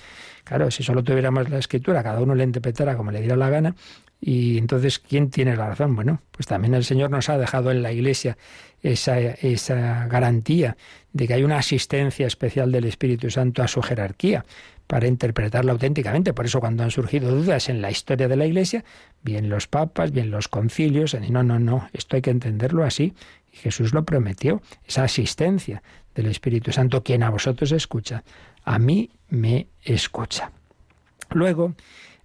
[0.43, 3.75] Claro, si solo tuviéramos la Escritura, cada uno la interpretara como le diera la gana,
[4.25, 5.97] y entonces, ¿quién tiene la razón?
[5.97, 8.37] Bueno, pues también el Señor nos ha dejado en la Iglesia
[8.81, 10.77] esa, esa garantía
[11.11, 14.45] de que hay una asistencia especial del Espíritu Santo a su jerarquía
[14.87, 16.31] para interpretarla auténticamente.
[16.31, 18.85] Por eso cuando han surgido dudas en la historia de la Iglesia,
[19.23, 23.13] bien los papas, bien los concilios, no, no, no, esto hay que entenderlo así.
[23.51, 25.83] Y Jesús lo prometió, esa asistencia
[26.15, 28.23] del Espíritu Santo, quien a vosotros escucha,
[28.63, 30.49] a mí me escucha.
[31.31, 31.75] Luego,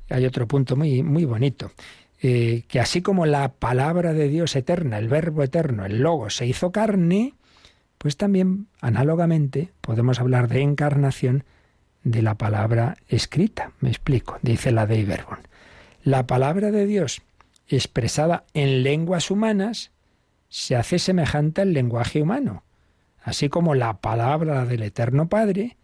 [0.09, 1.73] hay otro punto muy, muy bonito.
[2.21, 6.47] Eh, que así como la palabra de Dios eterna, el verbo eterno, el logo, se
[6.47, 7.35] hizo carne,
[7.97, 11.45] pues también análogamente podemos hablar de encarnación
[12.03, 13.73] de la palabra escrita.
[13.81, 15.39] Me explico, dice la de Verbum.
[16.03, 17.23] La palabra de Dios
[17.69, 19.93] expresada en lenguas humanas
[20.49, 22.65] se hace semejante al lenguaje humano,
[23.23, 25.77] así como la palabra del Eterno Padre,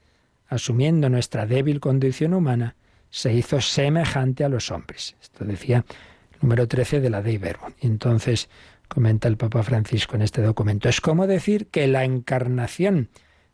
[0.49, 2.77] asumiendo nuestra débil condición humana,
[3.15, 5.15] se hizo semejante a los hombres.
[5.23, 5.85] Esto decía
[6.33, 7.71] el número 13 de la Dei Verbum.
[7.81, 8.49] Entonces,
[8.89, 13.09] comenta el Papa Francisco en este documento, es como decir que la encarnación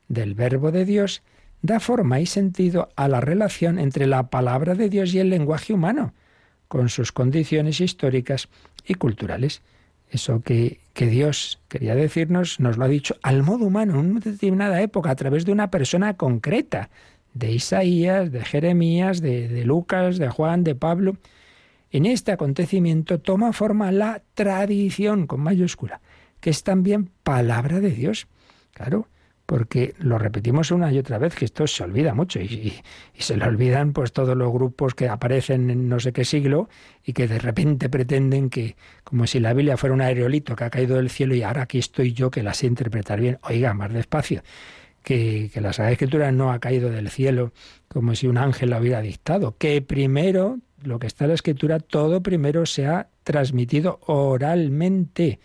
[0.08, 1.22] del Verbo de Dios
[1.60, 5.74] da forma y sentido a la relación entre la palabra de Dios y el lenguaje
[5.74, 6.14] humano,
[6.66, 8.48] con sus condiciones históricas
[8.86, 9.60] y culturales.
[10.10, 14.20] Eso que, que, Dios quería decirnos nos lo ha dicho al modo humano, en una
[14.20, 16.88] determinada época, a través de una persona concreta,
[17.34, 21.16] de Isaías, de Jeremías, de, Lucas, de Juan, de Pablo.
[21.90, 26.00] En este acontecimiento toma forma la tradición con mayúscula,
[26.40, 28.28] que es también palabra de Dios.
[28.72, 29.08] Claro,
[29.50, 32.72] porque lo repetimos una y otra vez, que esto se olvida mucho y,
[33.18, 36.68] se le olvidan pues todos los grupos que aparecen en no sé qué siglo
[37.04, 40.70] y que de repente pretenden que, como si la Biblia fuera un aerolito que ha
[40.70, 43.38] caído del cielo y ahora aquí estoy yo que la sé interpretar bien.
[43.42, 44.44] Oiga, más despacio,
[45.02, 47.52] que, la Sagrada Escritura no ha caído del cielo
[47.88, 51.80] como si un ángel la hubiera dictado, que primero, lo que está en la Escritura,
[51.80, 55.40] todo primero se ha transmitido oralmente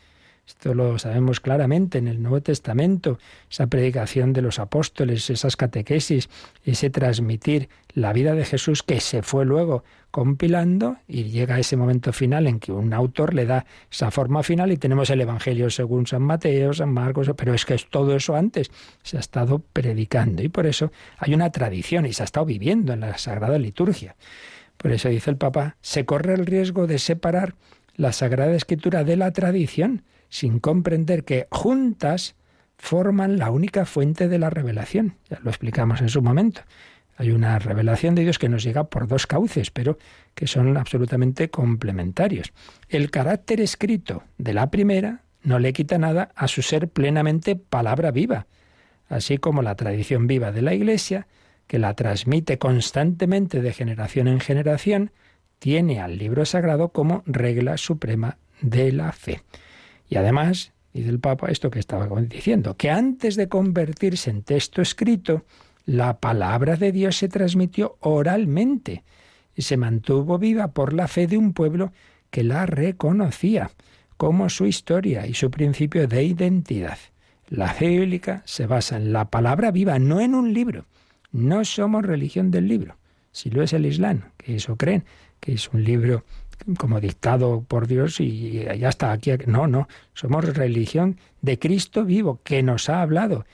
[0.48, 3.18] esto lo sabemos claramente en el Nuevo Testamento,
[3.50, 6.30] esa predicación de los apóstoles, esas catequesis,
[6.64, 12.14] ese transmitir la vida de Jesús que se fue luego compilando y llega ese momento
[12.14, 16.06] final en que un autor le da esa forma final y tenemos el Evangelio según
[16.06, 20.44] San Mateo, San Marcos, pero es que es todo eso antes se ha estado predicando
[20.44, 24.16] y por eso hay una tradición y se ha estado viviendo en la Sagrada Liturgia.
[24.78, 27.56] Por eso dice el Papa, se corre el riesgo de separar
[27.96, 32.36] la Sagrada Escritura de la tradición sin comprender que juntas
[32.78, 35.18] forman la única fuente de la revelación.
[35.30, 36.62] Ya lo explicamos en su momento.
[37.18, 39.98] Hay una revelación de Dios que nos llega por dos cauces, pero
[40.34, 42.52] que son absolutamente complementarios.
[42.90, 48.12] El carácter escrito de la primera no le quita nada a su ser plenamente palabra
[48.12, 48.48] viva,
[49.08, 51.28] así como la tradición viva de la Iglesia,
[51.68, 55.12] que la transmite constantemente de generación en generación,
[55.60, 59.42] tiene al libro sagrado como regla suprema de la fe.
[60.10, 64.82] Y además, dice el Papa, esto que estaba diciendo, que antes de convertirse en texto
[64.82, 65.46] escrito,
[65.86, 69.04] la palabra de Dios se transmitió oralmente
[69.56, 71.92] y se mantuvo viva por la fe de un pueblo
[72.30, 73.72] que la reconocía
[74.18, 76.98] como su historia y su principio de identidad.
[77.48, 80.86] La fe bíblica se basa en la palabra viva, no en un libro.
[81.32, 82.98] No somos religión del libro.
[83.32, 85.04] Si lo es el Islam, que eso creen,
[85.40, 86.24] que es un libro
[86.78, 89.32] como dictado por Dios y ya está aquí.
[89.46, 93.46] No, no, somos religión de Cristo vivo que nos ha hablado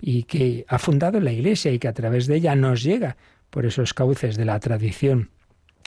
[0.00, 3.16] y que ha fundado la Iglesia y que a través de ella nos llega
[3.50, 5.30] por esos cauces de la tradición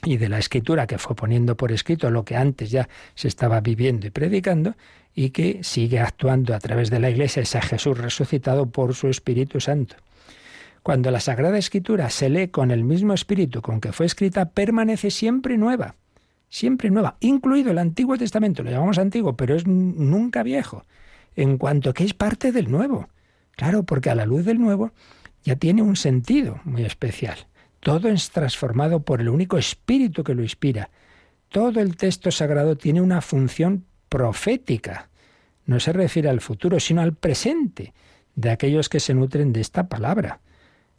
[0.05, 3.61] y de la escritura que fue poniendo por escrito lo que antes ya se estaba
[3.61, 4.75] viviendo y predicando
[5.15, 9.61] y que sigue actuando a través de la Iglesia ese Jesús resucitado por su Espíritu
[9.61, 9.95] Santo.
[10.81, 15.11] Cuando la Sagrada Escritura se lee con el mismo espíritu con que fue escrita, permanece
[15.11, 15.95] siempre nueva
[16.53, 20.85] siempre nueva, incluido el Antiguo Testamento, lo llamamos antiguo, pero es nunca viejo,
[21.35, 23.09] en cuanto que es parte del nuevo.
[23.55, 24.91] Claro, porque a la luz del nuevo
[25.43, 27.47] ya tiene un sentido muy especial.
[27.79, 30.91] Todo es transformado por el único espíritu que lo inspira.
[31.49, 35.09] Todo el texto sagrado tiene una función profética.
[35.65, 37.95] No se refiere al futuro, sino al presente
[38.35, 40.39] de aquellos que se nutren de esta palabra.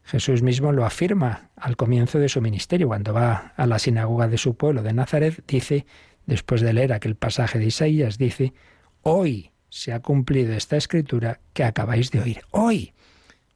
[0.05, 4.38] Jesús mismo lo afirma al comienzo de su ministerio, cuando va a la sinagoga de
[4.38, 5.87] su pueblo de Nazaret, dice,
[6.27, 8.53] después de leer aquel pasaje de Isaías, dice,
[9.03, 12.43] hoy se ha cumplido esta escritura que acabáis de oír.
[12.51, 12.93] Hoy.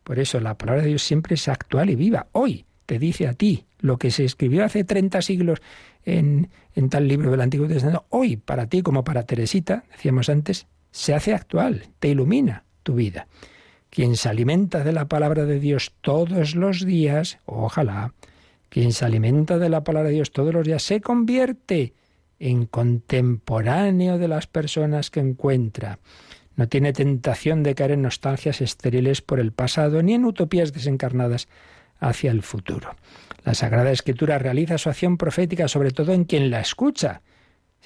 [0.02, 2.28] Por eso la palabra de Dios siempre es actual y viva.
[2.32, 5.60] Hoy te dice a ti lo que se escribió hace 30 siglos
[6.04, 8.06] en, en tal libro del Antiguo Testamento.
[8.08, 13.28] Hoy, para ti como para Teresita, decíamos antes, se hace actual, te ilumina tu vida.
[13.98, 18.14] Quien se alimenta de la palabra de Dios todos los días, ojalá,
[18.68, 21.94] quien se alimenta de la palabra de Dios todos los días se convierte
[22.38, 25.98] en contemporáneo de las personas que encuentra.
[26.54, 31.48] No tiene tentación de caer en nostalgias estériles por el pasado ni en utopías desencarnadas
[31.98, 32.94] hacia el futuro.
[33.42, 37.22] La Sagrada Escritura realiza su acción profética sobre todo en quien la escucha.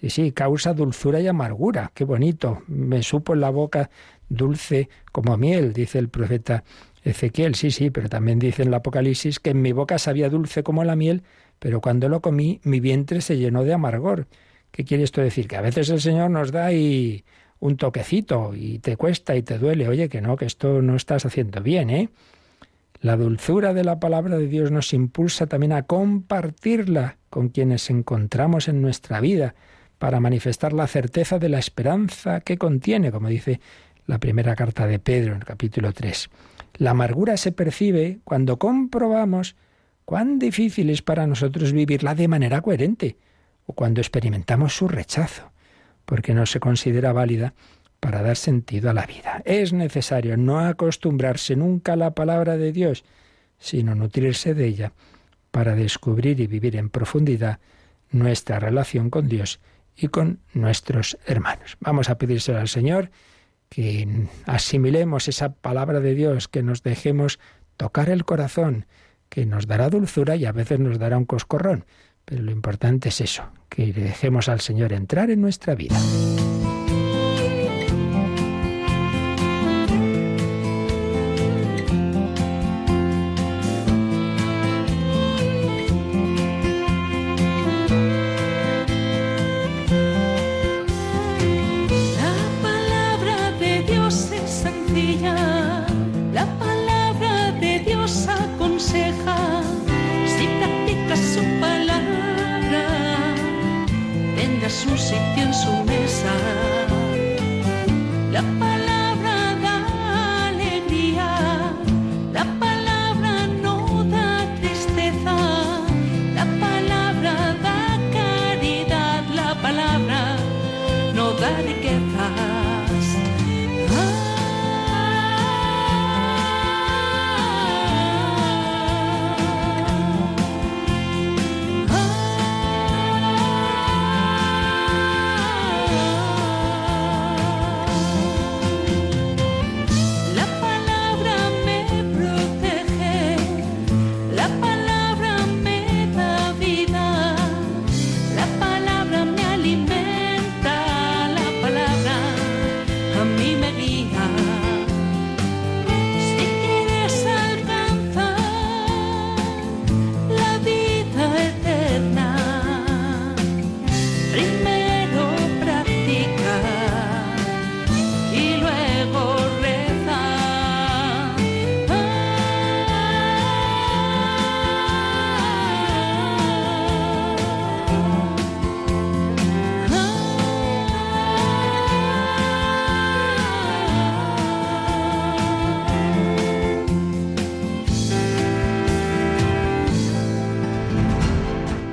[0.02, 1.92] Sí, sí, causa dulzura y amargura.
[1.94, 2.62] Qué bonito.
[2.66, 3.88] Me supo en la boca
[4.28, 6.64] dulce como miel, dice el profeta
[7.04, 7.54] Ezequiel.
[7.54, 10.82] Sí, sí, pero también dice en el Apocalipsis que en mi boca sabía dulce como
[10.82, 11.22] la miel,
[11.60, 14.26] pero cuando lo comí mi vientre se llenó de amargor.
[14.72, 15.46] ¿Qué quiere esto decir?
[15.46, 17.24] Que a veces el Señor nos da ahí
[17.60, 19.86] un toquecito y te cuesta y te duele.
[19.86, 22.08] Oye, que no, que esto no estás haciendo bien, ¿eh?
[23.00, 28.66] La dulzura de la palabra de Dios nos impulsa también a compartirla con quienes encontramos
[28.66, 29.54] en nuestra vida
[30.02, 33.60] para manifestar la certeza de la esperanza que contiene, como dice
[34.06, 36.28] la primera carta de Pedro en el capítulo 3.
[36.78, 39.54] La amargura se percibe cuando comprobamos
[40.04, 43.16] cuán difícil es para nosotros vivirla de manera coherente
[43.64, 45.52] o cuando experimentamos su rechazo,
[46.04, 47.54] porque no se considera válida
[48.00, 49.40] para dar sentido a la vida.
[49.44, 53.04] Es necesario no acostumbrarse nunca a la palabra de Dios,
[53.60, 54.94] sino nutrirse de ella
[55.52, 57.60] para descubrir y vivir en profundidad
[58.10, 59.60] nuestra relación con Dios
[59.96, 61.76] y con nuestros hermanos.
[61.80, 63.10] Vamos a pedírselo al Señor
[63.68, 67.38] que asimilemos esa palabra de Dios, que nos dejemos
[67.76, 68.86] tocar el corazón,
[69.28, 71.86] que nos dará dulzura y a veces nos dará un coscorrón,
[72.24, 75.96] pero lo importante es eso, que dejemos al Señor entrar en nuestra vida.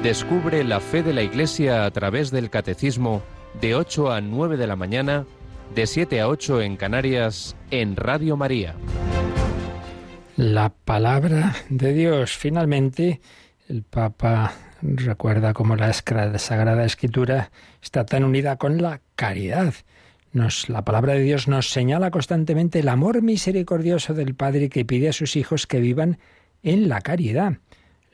[0.10, 3.22] Descubre la fe de la Iglesia a través del Catecismo
[3.62, 5.28] de 8 a 9 de la mañana,
[5.76, 8.74] de 7 a 8 en Canarias, en Radio María.
[10.36, 12.36] La palabra de Dios.
[12.36, 13.22] Finalmente,
[13.68, 19.76] el Papa recuerda cómo la Sagrada Escritura está tan unida con la caridad.
[20.34, 25.10] Nos, la palabra de Dios nos señala constantemente el amor misericordioso del Padre que pide
[25.10, 26.18] a sus hijos que vivan
[26.64, 27.60] en la caridad.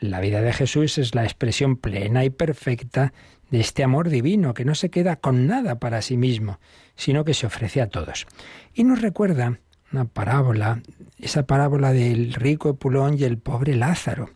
[0.10, 3.14] La vida de Jesús es la expresión plena y perfecta
[3.50, 6.60] de este amor divino que no se queda con nada para sí mismo,
[6.96, 8.28] sino que se ofrece a todos.
[8.74, 9.60] Y nos recuerda
[9.92, 10.82] una parábola,
[11.20, 14.30] esa parábola del rico Epulón y el pobre Lázaro.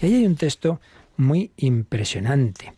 [0.00, 0.80] Y ahí hay un texto
[1.16, 2.74] muy impresionante.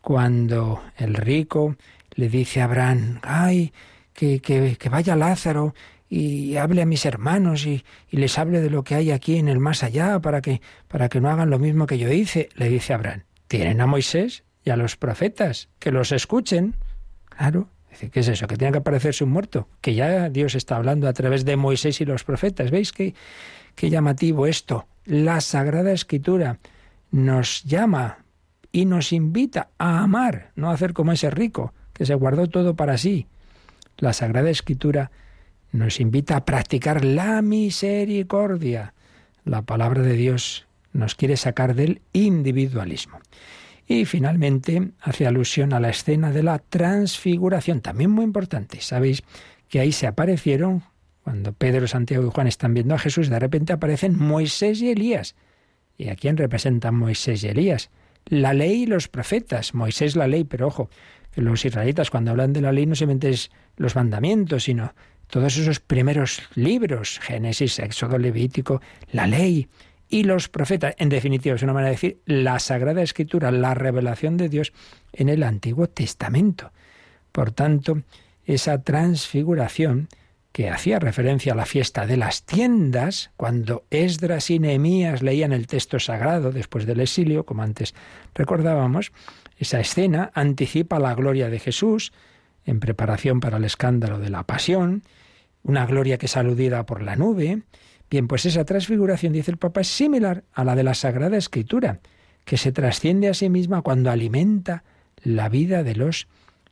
[0.00, 1.76] Cuando el rico
[2.14, 3.72] le dice a Abraham, ay,
[4.12, 5.74] que, que, que vaya Lázaro
[6.14, 9.58] y hable a mis hermanos y, les hable de lo que hay aquí en el
[9.58, 12.92] más allá para que, para que no hagan lo mismo que yo hice, le dice
[12.92, 13.22] Abraham.
[13.48, 16.76] Tienen a Moisés y a los profetas, que los escuchen.
[17.30, 18.46] Claro, dice, ¿qué es eso?
[18.46, 21.98] Que tiene que aparecerse un muerto, que ya Dios está hablando a través de Moisés
[22.02, 22.70] y los profetas.
[22.70, 23.14] ¿Veis qué,
[23.74, 24.86] qué llamativo esto?
[25.06, 26.58] La Sagrada Escritura
[27.10, 28.18] nos llama
[28.70, 32.76] y nos invita a amar, no a hacer como ese rico, que se guardó todo
[32.76, 33.28] para sí.
[33.96, 35.10] La Sagrada Escritura
[35.72, 38.94] nos invita a practicar la misericordia.
[39.44, 43.18] La palabra de Dios nos quiere sacar del individualismo.
[43.86, 48.80] Y finalmente hace alusión a la escena de la transfiguración, también muy importante.
[48.80, 49.22] Sabéis
[49.68, 50.82] que ahí se aparecieron,
[51.24, 55.34] cuando Pedro, Santiago y Juan están viendo a Jesús, de repente aparecen Moisés y Elías.
[55.96, 57.90] ¿Y a quién representan Moisés y Elías?
[58.26, 59.74] La ley y los profetas.
[59.74, 60.90] Moisés la ley, pero ojo,
[61.34, 64.94] los israelitas cuando hablan de la ley no se es los mandamientos, sino
[65.32, 69.66] todos esos primeros libros, Génesis, Éxodo, Levítico, la ley
[70.10, 70.94] y los profetas.
[70.98, 74.74] En definitiva, es una manera de decir la Sagrada Escritura, la revelación de Dios
[75.10, 76.70] en el Antiguo Testamento.
[77.32, 78.02] Por tanto,
[78.44, 80.08] esa transfiguración
[80.52, 85.66] que hacía referencia a la fiesta de las tiendas, cuando Esdras y Nehemías leían el
[85.66, 87.94] texto sagrado después del exilio, como antes
[88.34, 89.12] recordábamos,
[89.56, 92.12] esa escena anticipa la gloria de Jesús
[92.66, 95.02] en preparación para el escándalo de la pasión,
[95.62, 97.62] una gloria que es aludida por la nube.
[98.10, 102.00] Bien, pues esa transfiguración, dice el Papa, es similar a la de la Sagrada Escritura,
[102.44, 104.84] que se trasciende a sí misma cuando alimenta
[105.22, 106.28] la vida de los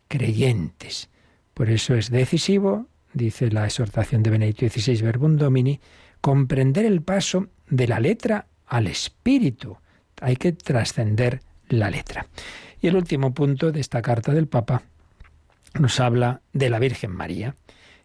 [0.09, 1.09] creyentes.
[1.55, 5.81] Por eso es decisivo, dice la exhortación de Benedicto XVI Verbum Domini,
[6.21, 9.77] comprender el paso de la letra al espíritu.
[10.21, 12.27] Hay que trascender la letra.
[12.81, 14.83] Y el último punto de esta carta del Papa
[15.79, 17.55] nos habla de la Virgen María.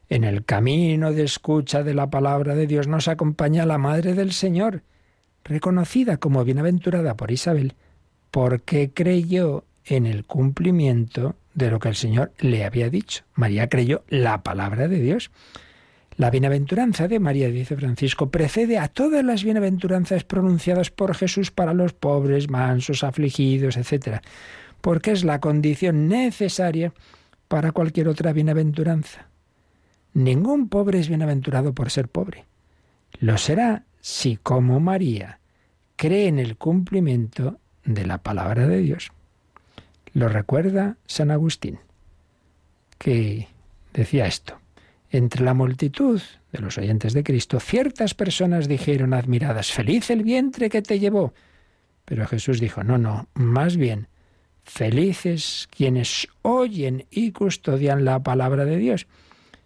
[0.07, 4.33] En el camino de escucha de la palabra de Dios nos acompaña la Madre del
[4.33, 4.83] Señor,
[5.43, 7.73] reconocida como bienaventurada por Isabel,
[8.29, 13.23] porque creyó en el cumplimiento de lo que el Señor le había dicho.
[13.33, 15.31] María creyó la palabra de Dios.
[16.17, 21.73] La bienaventuranza de María, dice Francisco, precede a todas las bienaventuranzas pronunciadas por Jesús para
[21.73, 24.21] los pobres, mansos, afligidos, etc.,
[24.81, 26.93] porque es la condición necesaria
[27.47, 29.27] para cualquier otra bienaventuranza.
[30.15, 32.45] Ningún pobre es bienaventurado por ser pobre.
[33.19, 35.41] Lo será si, como María,
[35.97, 39.11] cree en el cumplimiento de la palabra de Dios.
[40.13, 41.79] Lo recuerda San Agustín,
[42.97, 43.49] que
[43.93, 44.57] decía esto.
[45.11, 46.21] Entre la multitud
[46.53, 51.33] de los oyentes de Cristo, ciertas personas dijeron admiradas, feliz el vientre que te llevó.
[52.05, 54.07] Pero Jesús dijo, no, no, más bien,
[54.63, 59.07] felices quienes oyen y custodian la palabra de Dios.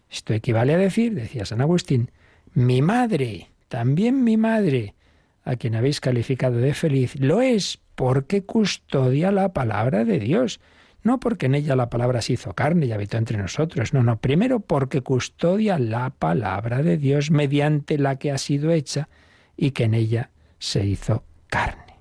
[0.09, 2.11] Esto equivale a decir, decía San Agustín,
[2.53, 4.95] mi madre, también mi madre,
[5.43, 10.59] a quien habéis calificado de feliz, lo es porque custodia la palabra de Dios.
[11.01, 14.17] No porque en ella la palabra se hizo carne y habitó entre nosotros, no, no,
[14.19, 19.07] primero porque custodia la palabra de Dios mediante la que ha sido hecha
[19.55, 21.95] y que en ella se hizo carne.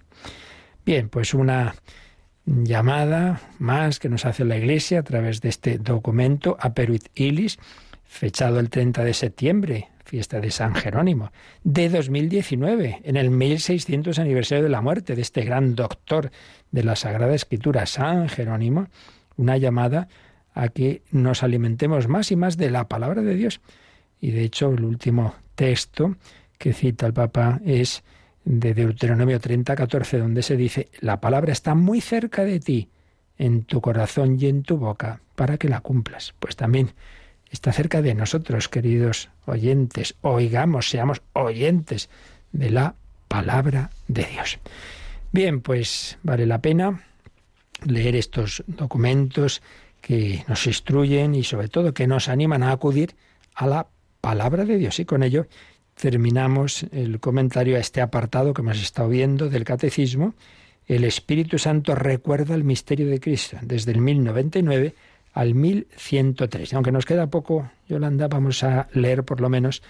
[0.85, 1.75] Bien, pues una
[2.45, 7.59] llamada más que nos hace la Iglesia a través de este documento, Aperuit Ilis,
[8.09, 11.31] fechado el 30 de septiembre, fiesta de San Jerónimo,
[11.63, 16.33] de 2019, en el 1600 aniversario de la muerte de este gran doctor
[16.73, 18.89] de la Sagrada Escritura, San Jerónimo,
[19.37, 20.09] una llamada
[20.55, 23.61] a que nos alimentemos más y más de la palabra de Dios.
[24.21, 26.17] Y de hecho, el último texto
[26.57, 28.03] que cita el Papa es
[28.45, 32.89] de Deuteronomio 30, 14, donde se dice, la palabra está muy cerca de ti,
[33.37, 36.35] en tu corazón y en tu boca, para que la cumplas.
[36.41, 36.91] Pues también
[37.51, 40.15] está cerca de nosotros, queridos oyentes.
[40.23, 42.09] Oigamos, seamos oyentes
[42.53, 42.95] de la
[43.29, 44.59] palabra de Dios.
[45.33, 47.05] Bien, pues vale la pena
[47.85, 49.63] leer estos documentos
[50.01, 53.15] que nos instruyen y sobre todo que nos animan a acudir
[53.55, 53.87] a la
[54.21, 54.99] palabra de Dios.
[55.01, 55.47] Y con ello
[55.95, 60.35] terminamos el comentario a este apartado que hemos estado viendo del catecismo.
[60.87, 64.95] El Espíritu Santo recuerda el misterio de Cristo desde el 1099
[65.33, 66.73] al 1103.
[66.73, 69.83] Y aunque nos queda poco, Yolanda, vamos a leer por lo menos,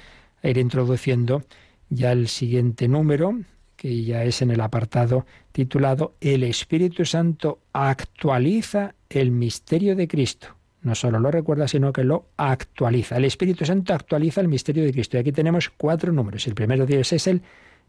[0.43, 1.43] a ir introduciendo
[1.91, 3.39] ya el siguiente número,
[3.77, 10.49] que ya es en el apartado titulado El Espíritu Santo actualiza el misterio de Cristo.
[10.83, 13.17] No solo lo recuerda, sino que lo actualiza.
[13.17, 15.17] El Espíritu Santo actualiza el misterio de Cristo.
[15.17, 16.47] Y aquí tenemos cuatro números.
[16.47, 17.43] El primero de ellos es el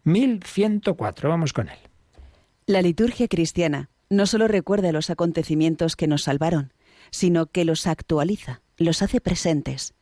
[0.06, 1.30] 1104.
[1.30, 1.78] Vamos con él.
[2.66, 6.74] La liturgia cristiana no solo recuerda los acontecimientos que nos salvaron,
[7.12, 9.94] sino que los actualiza, los hace presentes.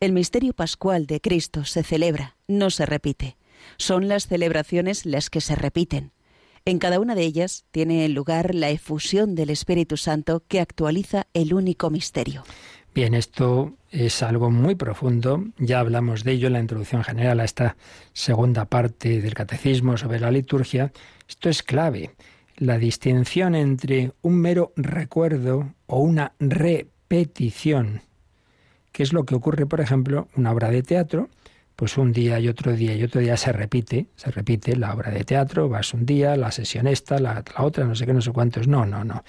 [0.00, 3.36] El misterio pascual de Cristo se celebra, no se repite.
[3.78, 6.12] Son las celebraciones las que se repiten.
[6.64, 11.54] En cada una de ellas tiene lugar la efusión del Espíritu Santo que actualiza el
[11.54, 12.42] único misterio.
[12.94, 15.44] Bien, esto es algo muy profundo.
[15.58, 17.76] Ya hablamos de ello en la introducción general a esta
[18.12, 20.92] segunda parte del catecismo sobre la liturgia.
[21.28, 22.10] Esto es clave
[22.56, 28.02] la distinción entre un mero recuerdo o una repetición,
[28.92, 31.28] que es lo que ocurre, por ejemplo, una obra de teatro,
[31.76, 35.10] pues un día y otro día y otro día se repite, se repite la obra
[35.10, 38.22] de teatro, vas un día, la sesión esta, la, la otra, no sé qué, no
[38.22, 38.66] sé cuántos.
[38.66, 39.22] No, no, no.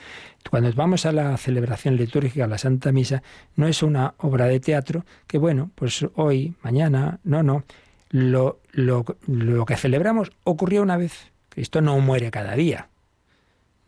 [0.50, 3.22] Cuando vamos a la celebración litúrgica, a la Santa Misa,
[3.58, 7.64] no es una obra de teatro que, bueno, pues hoy, mañana, no, no.
[8.10, 11.34] Lo, lo, lo que celebramos ocurrió una vez.
[11.50, 12.88] Cristo no muere cada día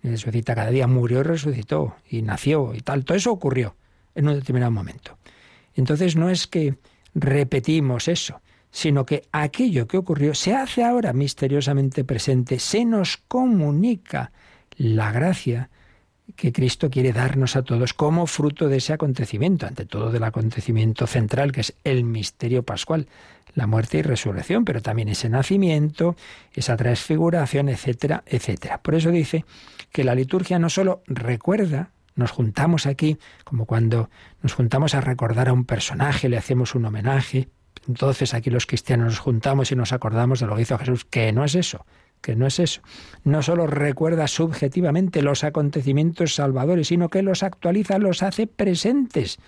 [0.04, 3.06] resucita cada día, murió y resucitó, y nació y tal.
[3.06, 3.76] Todo eso ocurrió
[4.16, 5.18] en un determinado momento.
[5.76, 6.76] Entonces no es que
[7.14, 8.42] repetimos eso,
[8.72, 14.32] sino que aquello que ocurrió se hace ahora misteriosamente presente, se nos comunica
[14.78, 15.70] la gracia
[16.36, 21.08] que Cristo quiere darnos a todos como fruto de ese acontecimiento, ante todo del acontecimiento
[21.08, 23.08] central que es el misterio pascual,
[23.56, 26.16] la muerte y resurrección, pero también ese nacimiento,
[26.54, 28.80] esa transfiguración, etcétera, etcétera.
[28.82, 29.46] Por eso dice
[29.92, 34.10] que la liturgia no solo recuerda, nos juntamos aquí, como cuando
[34.42, 37.50] nos juntamos a recordar a un personaje, le hacemos un homenaje,
[37.88, 41.32] entonces aquí los cristianos nos juntamos y nos acordamos de lo que hizo Jesús, que
[41.32, 41.86] no es eso,
[42.22, 42.82] que no es eso.
[43.24, 49.40] No solo recuerda subjetivamente los acontecimientos salvadores, sino que los actualiza, los hace presentes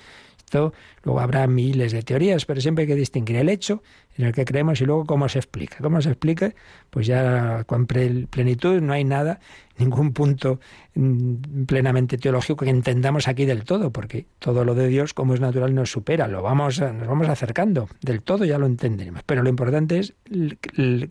[1.03, 3.81] luego habrá miles de teorías, pero siempre hay que distinguir el hecho
[4.17, 5.77] en el que creemos y luego cómo se explica.
[5.81, 6.53] ¿Cómo se explica?
[6.89, 9.39] Pues ya con plenitud no hay nada,
[9.77, 10.59] ningún punto
[10.95, 15.39] mm, plenamente teológico que entendamos aquí del todo, porque todo lo de Dios, como es
[15.39, 19.23] natural, nos supera, lo vamos, nos vamos acercando, del todo ya lo entenderemos.
[19.25, 20.13] Pero lo importante es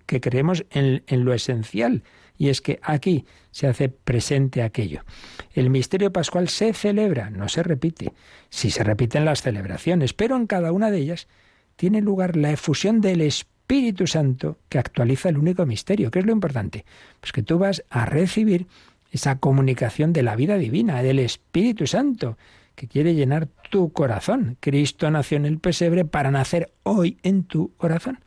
[0.06, 2.02] que creemos en, en lo esencial
[2.40, 5.02] y es que aquí se hace presente aquello.
[5.52, 8.14] El misterio pascual se celebra, no se repite.
[8.48, 11.28] Sí se repiten las celebraciones, pero en cada una de ellas
[11.76, 16.10] tiene lugar la efusión del Espíritu Santo que actualiza el único misterio.
[16.10, 16.86] ¿Qué es lo importante?
[17.20, 18.68] Pues que tú vas a recibir
[19.12, 22.38] esa comunicación de la vida divina, del Espíritu Santo,
[22.74, 24.56] que quiere llenar tu corazón.
[24.60, 28.20] Cristo nació en el pesebre para nacer hoy en tu corazón.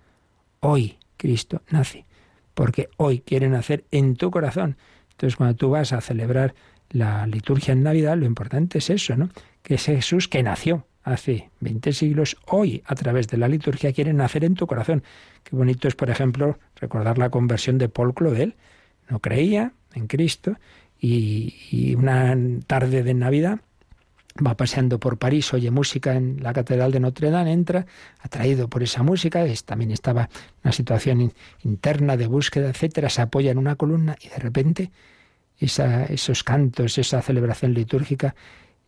[0.59, 2.05] Hoy Cristo nace,
[2.53, 4.77] porque hoy quiere nacer en tu corazón.
[5.11, 6.53] Entonces, cuando tú vas a celebrar
[6.89, 9.29] la liturgia en Navidad, lo importante es eso, ¿no?
[9.61, 14.13] Que es Jesús que nació hace 20 siglos, hoy a través de la liturgia quiere
[14.13, 15.03] nacer en tu corazón.
[15.43, 18.55] Qué bonito es, por ejemplo, recordar la conversión de Paul Claudel.
[19.09, 20.55] No creía en Cristo
[20.97, 23.59] y una tarde de Navidad
[24.36, 27.86] va paseando por París, oye música en la Catedral de Notre Dame, entra,
[28.19, 30.29] atraído por esa música, también estaba
[30.63, 34.91] una situación interna de búsqueda, etcétera, se apoya en una columna y de repente
[35.59, 38.36] esos cantos, esa celebración litúrgica,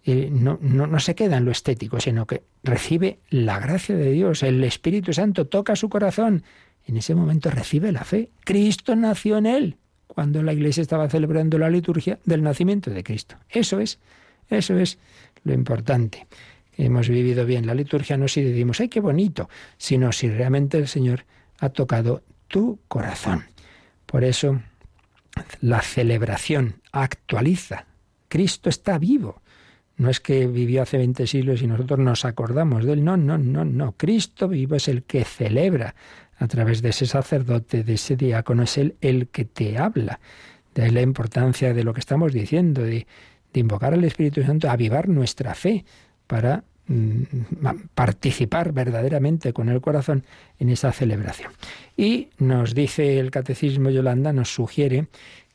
[0.03, 4.11] eh, no, no, no, se queda en lo estético, sino que recibe la gracia de
[4.11, 6.43] Dios, el Espíritu Santo toca su corazón,
[6.85, 8.29] en ese momento recibe la fe.
[8.43, 9.77] Cristo nació en él,
[10.07, 13.37] cuando la iglesia estaba celebrando la liturgia del nacimiento de Cristo.
[13.49, 13.99] Eso es,
[14.49, 14.99] eso es
[15.45, 16.27] lo importante.
[16.77, 20.89] Hemos vivido bien la liturgia, no si decimos, ¡ay, qué bonito!, sino si realmente el
[20.89, 21.23] Señor
[21.59, 23.45] ha tocado tu corazón.
[24.05, 24.59] Por eso
[25.61, 27.85] la celebración actualiza.
[28.27, 29.41] Cristo está vivo.
[29.97, 33.05] No es que vivió hace 20 siglos y nosotros nos acordamos de él.
[33.05, 33.93] No, no, no, no.
[33.93, 35.95] Cristo vivo es el que celebra
[36.37, 40.19] a través de ese sacerdote, de ese diácono, es él el que te habla.
[40.73, 43.07] De ahí la importancia de lo que estamos diciendo, de,
[43.55, 45.85] de invocar al Espíritu Santo, avivar nuestra fe
[46.27, 47.23] para mm,
[47.95, 50.25] participar verdaderamente con el corazón
[50.59, 51.53] en esa celebración.
[51.95, 55.07] Y nos dice el Catecismo Yolanda, nos sugiere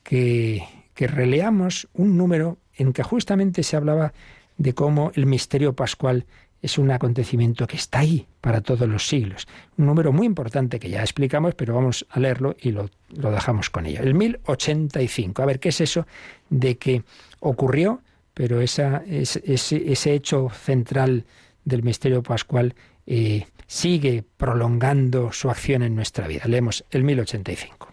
[0.03, 4.15] que, que releamos un número en que justamente se hablaba
[4.57, 6.25] de cómo el misterio pascual
[6.63, 9.47] es un acontecimiento que está ahí para todos los siglos.
[9.77, 13.71] Un número muy importante que ya explicamos, pero vamos a leerlo y lo, lo dejamos
[13.71, 14.01] con ello.
[14.03, 15.43] El 1085.
[15.43, 16.07] A ver, ¿qué es eso
[16.51, 17.03] de que
[17.41, 18.03] ocurrió,
[18.35, 21.25] pero esa, ese, ese, hecho central
[21.65, 22.75] del misterio pascual
[23.07, 26.45] eh, sigue prolongando su acción en nuestra vida?
[26.47, 27.89] Leemos el 1085.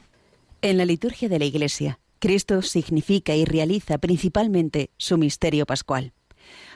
[0.62, 6.14] En la liturgia de la Iglesia, Cristo significa y realiza principalmente su misterio pascual.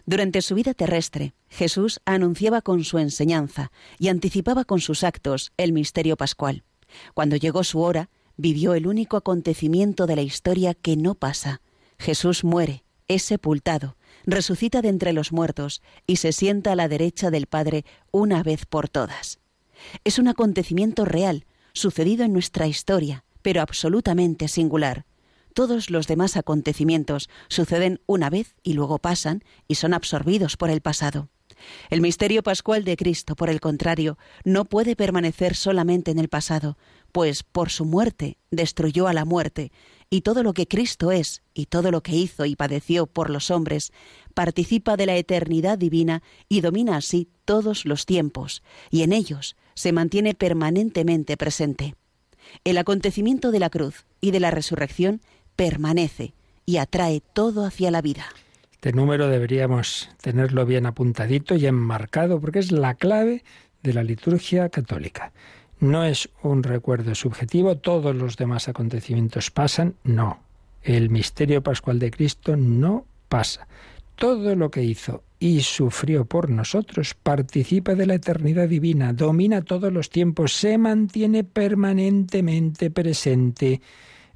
[0.05, 5.73] Durante su vida terrestre, Jesús anunciaba con su enseñanza y anticipaba con sus actos el
[5.73, 6.63] misterio pascual.
[7.13, 11.61] Cuando llegó su hora, vivió el único acontecimiento de la historia que no pasa.
[12.01, 13.95] Jesús muere, es sepultado,
[14.25, 18.65] resucita de entre los muertos y se sienta a la derecha del Padre una vez
[18.65, 19.39] por todas.
[20.03, 25.05] Es un acontecimiento real, sucedido en nuestra historia, pero absolutamente singular.
[25.53, 30.81] Todos los demás acontecimientos suceden una vez y luego pasan y son absorbidos por el
[30.81, 31.29] pasado.
[31.91, 36.77] El misterio pascual de Cristo, por el contrario, no puede permanecer solamente en el pasado,
[37.11, 39.71] pues por su muerte destruyó a la muerte,
[40.13, 43.49] y todo lo que Cristo es y todo lo que hizo y padeció por los
[43.49, 43.93] hombres
[44.33, 49.93] participa de la eternidad divina y domina así todos los tiempos, y en ellos se
[49.93, 51.95] mantiene permanentemente presente.
[52.65, 55.21] El acontecimiento de la cruz y de la resurrección
[55.55, 56.33] permanece
[56.65, 58.25] y atrae todo hacia la vida.
[58.73, 63.43] Este número deberíamos tenerlo bien apuntadito y enmarcado porque es la clave
[63.81, 65.31] de la liturgia católica.
[65.81, 70.39] No es un recuerdo subjetivo, todos los demás acontecimientos pasan, no.
[70.83, 73.67] El misterio pascual de Cristo no pasa.
[74.15, 79.91] Todo lo que hizo y sufrió por nosotros participa de la eternidad divina, domina todos
[79.91, 83.81] los tiempos, se mantiene permanentemente presente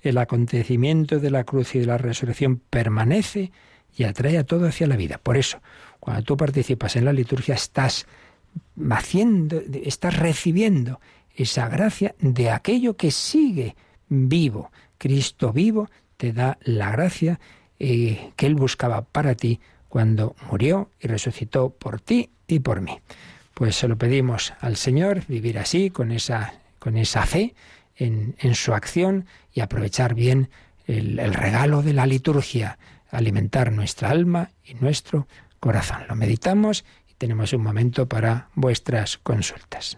[0.02, 3.52] el acontecimiento de la cruz y de la resurrección permanece
[3.96, 5.20] y atrae a todo hacia la vida.
[5.22, 5.62] Por eso,
[6.00, 8.08] cuando tú participas en la liturgia, estás
[8.90, 11.00] haciendo, estás recibiendo
[11.36, 13.76] esa gracia de aquello que sigue
[14.08, 14.72] vivo.
[14.98, 17.40] Cristo vivo te da la gracia
[17.80, 19.60] eh, que Él buscaba para ti
[19.90, 23.00] cuando murió y resucitó por ti y por mí.
[23.54, 27.56] Pues se lo pedimos al Señor, vivir así, con esa, con esa fe
[27.96, 30.50] en, su acción y aprovechar bien
[30.88, 32.78] el regalo de la liturgia,
[33.10, 35.28] alimentar nuestra alma y nuestro
[35.60, 36.04] corazón.
[36.08, 39.98] Lo meditamos y tenemos un momento para vuestras consultas.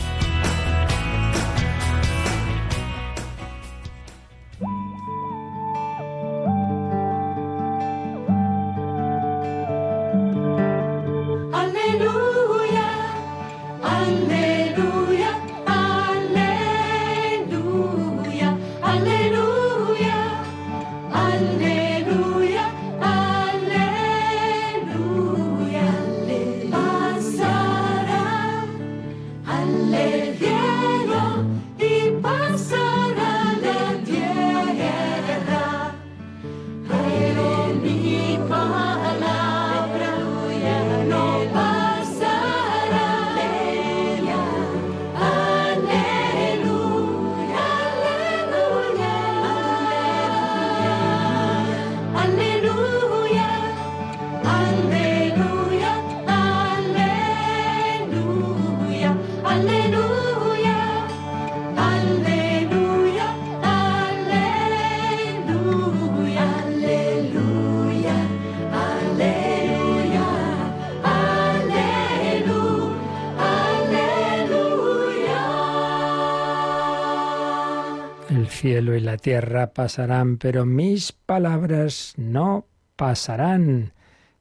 [78.61, 83.91] cielo y la tierra pasarán, pero mis palabras no pasarán.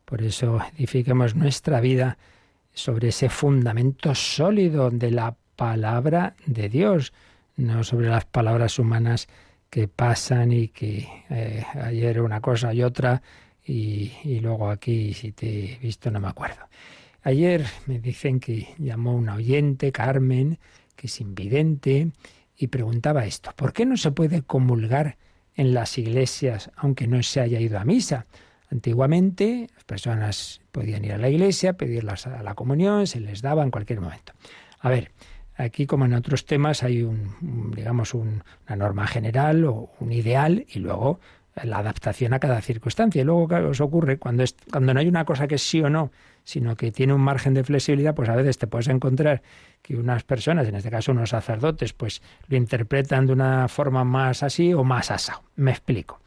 [0.04, 2.18] Por eso edifiquemos nuestra vida
[2.74, 7.14] sobre ese fundamento sólido de la palabra de Dios,
[7.56, 9.26] no sobre las palabras humanas
[9.70, 13.22] que pasan y que eh, ayer una cosa y otra
[13.64, 16.68] y, luego aquí si te he visto no me acuerdo.
[17.22, 20.58] Ayer me dicen que llamó una oyente, Carmen,
[20.94, 22.10] que es invidente,
[22.60, 25.16] y preguntaba esto, ¿por qué no se puede comulgar
[25.54, 28.26] en las iglesias aunque no se haya ido a misa?
[28.70, 33.62] Antiguamente las personas podían ir a la iglesia, pedirlas a la comunión, se les daba
[33.62, 34.34] en cualquier momento.
[34.78, 35.10] A ver,
[35.56, 40.80] aquí como en otros temas hay un, digamos, una norma general o un ideal y
[40.80, 41.18] luego
[41.64, 43.22] la adaptación a cada circunstancia.
[43.22, 44.18] Y luego, ¿qué os ocurre?
[44.18, 46.12] Cuando, es, cuando no hay una cosa que es sí o no,
[46.44, 49.42] sino que tiene un margen de flexibilidad, pues a veces te puedes encontrar
[49.82, 54.42] que unas personas, en este caso unos sacerdotes, pues lo interpretan de una forma más
[54.42, 55.42] así o más asado.
[55.56, 56.20] Me explico.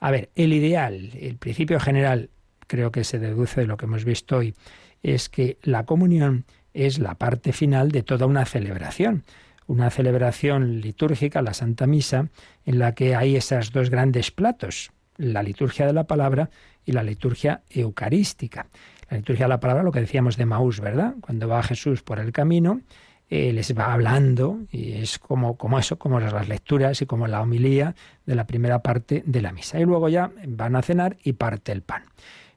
[0.00, 2.30] A ver, el ideal, el principio general,
[2.66, 4.54] creo que se deduce de lo que hemos visto hoy,
[5.02, 6.44] es que la comunión
[6.74, 9.24] es la parte final de toda una celebración
[9.66, 12.28] una celebración litúrgica, la Santa Misa,
[12.66, 16.50] en la que hay esos dos grandes platos, la liturgia de la palabra
[16.84, 18.66] y la liturgia eucarística.
[19.12, 21.16] La liturgia de la palabra, lo que decíamos de Maús, ¿verdad?
[21.20, 22.80] Cuando va Jesús por el camino,
[23.28, 27.42] eh, les va hablando y es como, como eso, como las lecturas y como la
[27.42, 27.94] homilía
[28.24, 29.78] de la primera parte de la misa.
[29.78, 32.04] Y luego ya van a cenar y parte el pan.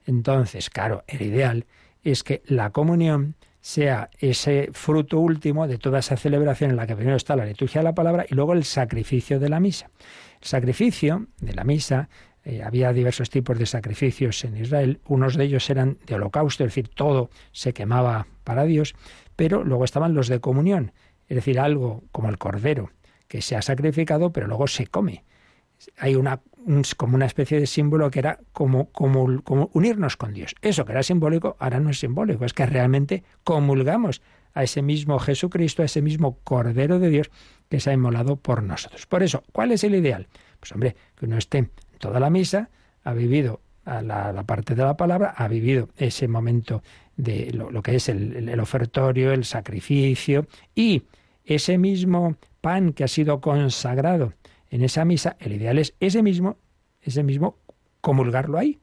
[0.05, 1.65] Entonces, claro, el ideal
[2.05, 6.95] es que la comunión sea ese fruto último de toda esa celebración en la que
[6.95, 9.89] primero está la liturgia de la palabra y luego el sacrificio de la misa.
[10.39, 12.07] El sacrificio de la misa
[12.45, 14.99] eh, había diversos tipos de sacrificios en Israel.
[15.07, 18.93] Unos de ellos eran de holocausto, es decir, todo se quemaba para Dios,
[19.35, 20.91] pero luego estaban los de comunión,
[21.27, 22.91] es decir, algo como el cordero,
[23.27, 25.23] que se ha sacrificado, pero luego se come.
[25.97, 26.39] Hay una,
[26.97, 30.53] como una especie de símbolo que era como, como, como unirnos con Dios.
[30.61, 34.21] Eso que era simbólico, ahora no es simbólico, es que realmente comulgamos
[34.53, 37.31] a ese mismo Jesucristo, a ese mismo Cordero de Dios
[37.69, 39.07] que se ha inmolado por nosotros.
[39.07, 40.27] Por eso, ¿cuál es el ideal?
[40.59, 42.69] Pues hombre, que uno esté toda la misa,
[43.03, 46.81] ha vivido la, parte de la palabra, ha vivido ese momento
[47.15, 51.03] de lo, que es el, el, ofertorio, el sacrificio y
[51.45, 54.33] ese mismo pan que ha sido consagrado
[54.69, 56.57] en esa misa, el ideal es ese mismo,
[57.01, 57.57] ese mismo
[58.01, 58.79] comulgarlo ahí.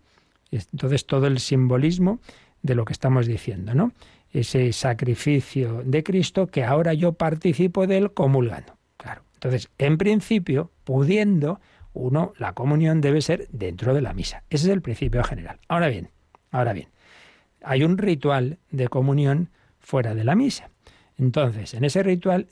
[0.51, 2.21] Entonces todo el simbolismo
[2.63, 3.93] de lo que estamos diciendo, ¿no?
[4.31, 8.77] Ese sacrificio de Cristo que ahora yo participo de él comulgando.
[8.97, 9.23] Claro.
[9.35, 11.61] Entonces, en principio, pudiendo,
[11.95, 14.43] uno, la comunión debe ser dentro de la misa.
[14.51, 15.59] Ese es el principio general.
[15.68, 16.11] Ahora bien,
[16.51, 16.88] ahora bien,
[17.62, 20.70] hay un ritual de comunión fuera de la misa.
[21.18, 22.49] Entonces, en ese ritual,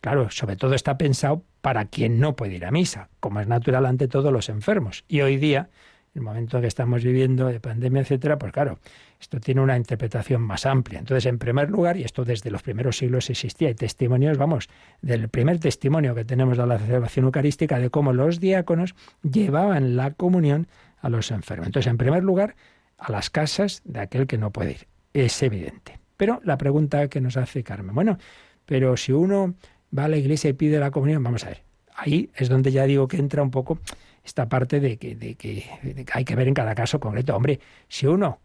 [0.00, 3.86] claro, sobre todo está pensado para quien no puede ir a misa, como es natural
[3.86, 5.04] ante todos los enfermos.
[5.08, 5.68] Y hoy día,
[6.14, 8.78] el momento que estamos viviendo de pandemia, etcétera, pues claro,
[9.20, 10.98] esto tiene una interpretación más amplia.
[10.98, 14.68] Entonces, en primer lugar, y esto desde los primeros siglos existía, hay testimonios, vamos,
[15.02, 20.12] del primer testimonio que tenemos de la celebración eucarística de cómo los diáconos llevaban la
[20.12, 20.68] comunión
[21.00, 21.66] a los enfermos.
[21.66, 22.54] Entonces, en primer lugar,
[22.98, 24.88] a las casas de aquel que no puede ir.
[25.12, 25.98] Es evidente.
[26.16, 28.18] Pero la pregunta que nos hace Carmen, bueno,
[28.66, 29.54] pero si uno
[29.96, 31.62] va a la iglesia y pide la comunión, vamos a ver,
[31.94, 33.78] ahí es donde ya digo que entra un poco
[34.24, 35.64] esta parte de que, de que,
[36.12, 37.34] hay que ver en cada caso concreto.
[37.34, 38.40] Hombre, si uno,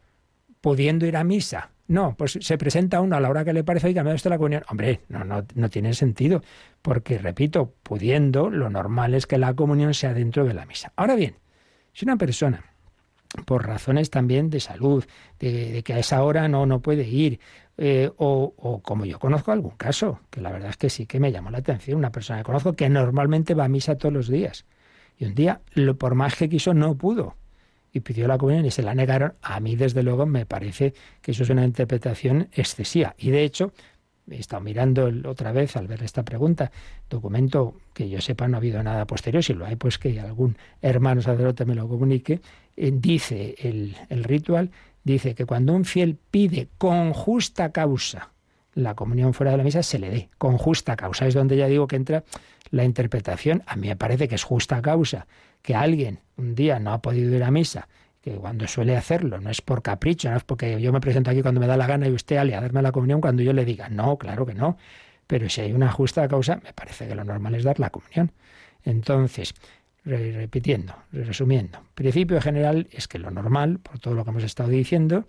[0.63, 3.91] pudiendo ir a misa, no, pues se presenta uno a la hora que le parece,
[3.91, 4.63] y me esto la comunión.
[4.69, 6.41] Hombre, no, no, no tiene sentido,
[6.81, 10.93] porque, repito, pudiendo, lo normal es que la comunión sea dentro de la misa.
[10.95, 11.35] Ahora bien,
[11.91, 12.63] si una persona,
[13.45, 15.03] por razones también de salud,
[15.37, 17.41] de, que a esa hora no, no puede ir,
[17.77, 21.19] eh, o, o, como yo conozco algún caso, que la verdad es que sí que
[21.19, 24.29] me llamó la atención, una persona que conozco que normalmente va a misa todos los
[24.29, 24.65] días,
[25.17, 27.35] y un día, lo, por más que quiso, no pudo.
[27.93, 29.35] Y pidió la comunión y se la negaron.
[29.41, 33.13] A mí, desde luego, me parece que eso es una interpretación excesiva.
[33.19, 33.71] Y de hecho,
[34.29, 36.71] he estado mirando otra vez al ver esta pregunta,
[37.09, 40.57] documento que yo sepa no ha habido nada posterior, si lo hay, pues que algún
[40.81, 42.41] hermano sacerdote me lo comunique,
[42.75, 44.71] eh, dice el, el ritual,
[45.03, 48.31] dice que cuando un fiel pide con justa causa
[48.75, 51.27] la comunión fuera de la misa, se le dé con justa causa.
[51.27, 52.23] Es donde ya digo que entra
[52.71, 55.27] la interpretación, a mí me parece que es justa causa
[55.63, 57.87] que alguien un día no ha podido ir a misa,
[58.21, 61.41] que cuando suele hacerlo no es por capricho, no es porque yo me presento aquí
[61.41, 63.65] cuando me da la gana y usted ale a darme la comunión cuando yo le
[63.65, 64.77] diga, no, claro que no,
[65.25, 68.31] pero si hay una justa causa, me parece que lo normal es dar la comunión.
[68.83, 69.53] Entonces,
[70.05, 75.25] repitiendo, resumiendo, principio general es que lo normal, por todo lo que hemos estado diciendo,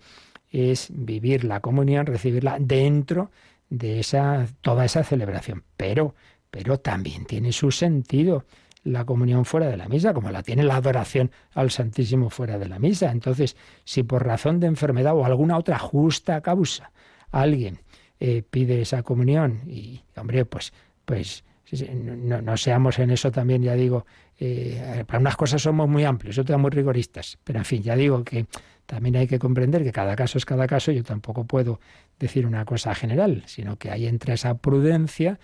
[0.51, 3.31] es vivir la comunión, recibirla dentro
[3.69, 6.13] de esa toda esa celebración, pero
[6.51, 8.45] pero también tiene su sentido
[8.85, 12.69] la comunión fuera de la misa, como la tiene la adoración al Santísimo fuera de
[12.69, 13.11] la misa.
[13.11, 16.91] Entonces, si por razón de enfermedad o alguna otra justa causa
[17.31, 17.79] alguien
[18.19, 20.71] eh, pide esa comunión y, hombre, pues,
[21.03, 24.05] pues no, seamos en eso también, ya digo,
[24.39, 28.23] eh, para unas cosas somos muy amplios, otras muy rigoristas, pero en fin, ya digo
[28.23, 28.45] que
[28.85, 31.79] también hay que comprender que cada caso es cada caso, yo tampoco puedo
[32.19, 35.39] decir una cosa general, sino que ahí entra esa prudencia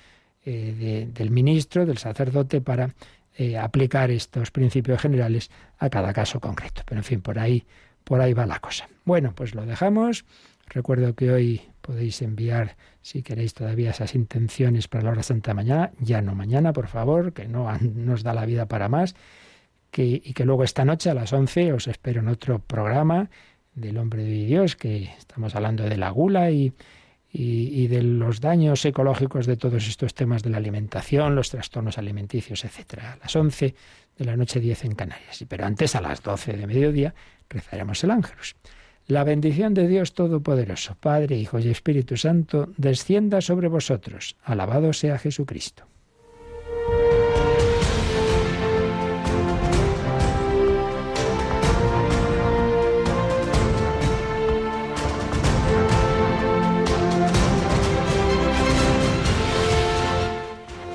[0.45, 2.93] eh, del ministro, del sacerdote, para
[3.41, 6.83] eh, aplicar estos principios generales a cada caso concreto.
[6.85, 7.65] Pero en fin, por ahí,
[8.03, 8.87] por ahí va la cosa.
[9.03, 10.25] Bueno, pues lo dejamos.
[10.67, 15.91] Recuerdo que hoy podéis enviar, si queréis todavía, esas intenciones para la hora santa mañana.
[15.99, 19.15] Ya no mañana, por favor, que no nos da la vida para más.
[19.97, 23.31] Y que luego esta noche a las 11 os espero en otro programa
[23.73, 26.51] del hombre de Dios, que estamos hablando de la gula
[27.33, 32.65] y, de los daños ecológicos de todos estos temas de la alimentación, los trastornos alimenticios,
[32.65, 33.13] etcétera.
[33.13, 33.73] A las 11
[34.17, 35.45] de la noche 10 en Canarias.
[35.47, 37.13] Pero antes, a las 12 de mediodía,
[37.49, 38.55] rezaremos el ángelus.
[39.07, 44.35] La bendición de Dios Todopoderoso, Padre, Hijo y Espíritu Santo, descienda sobre vosotros.
[44.43, 45.90] Alabado sea Jesucristo.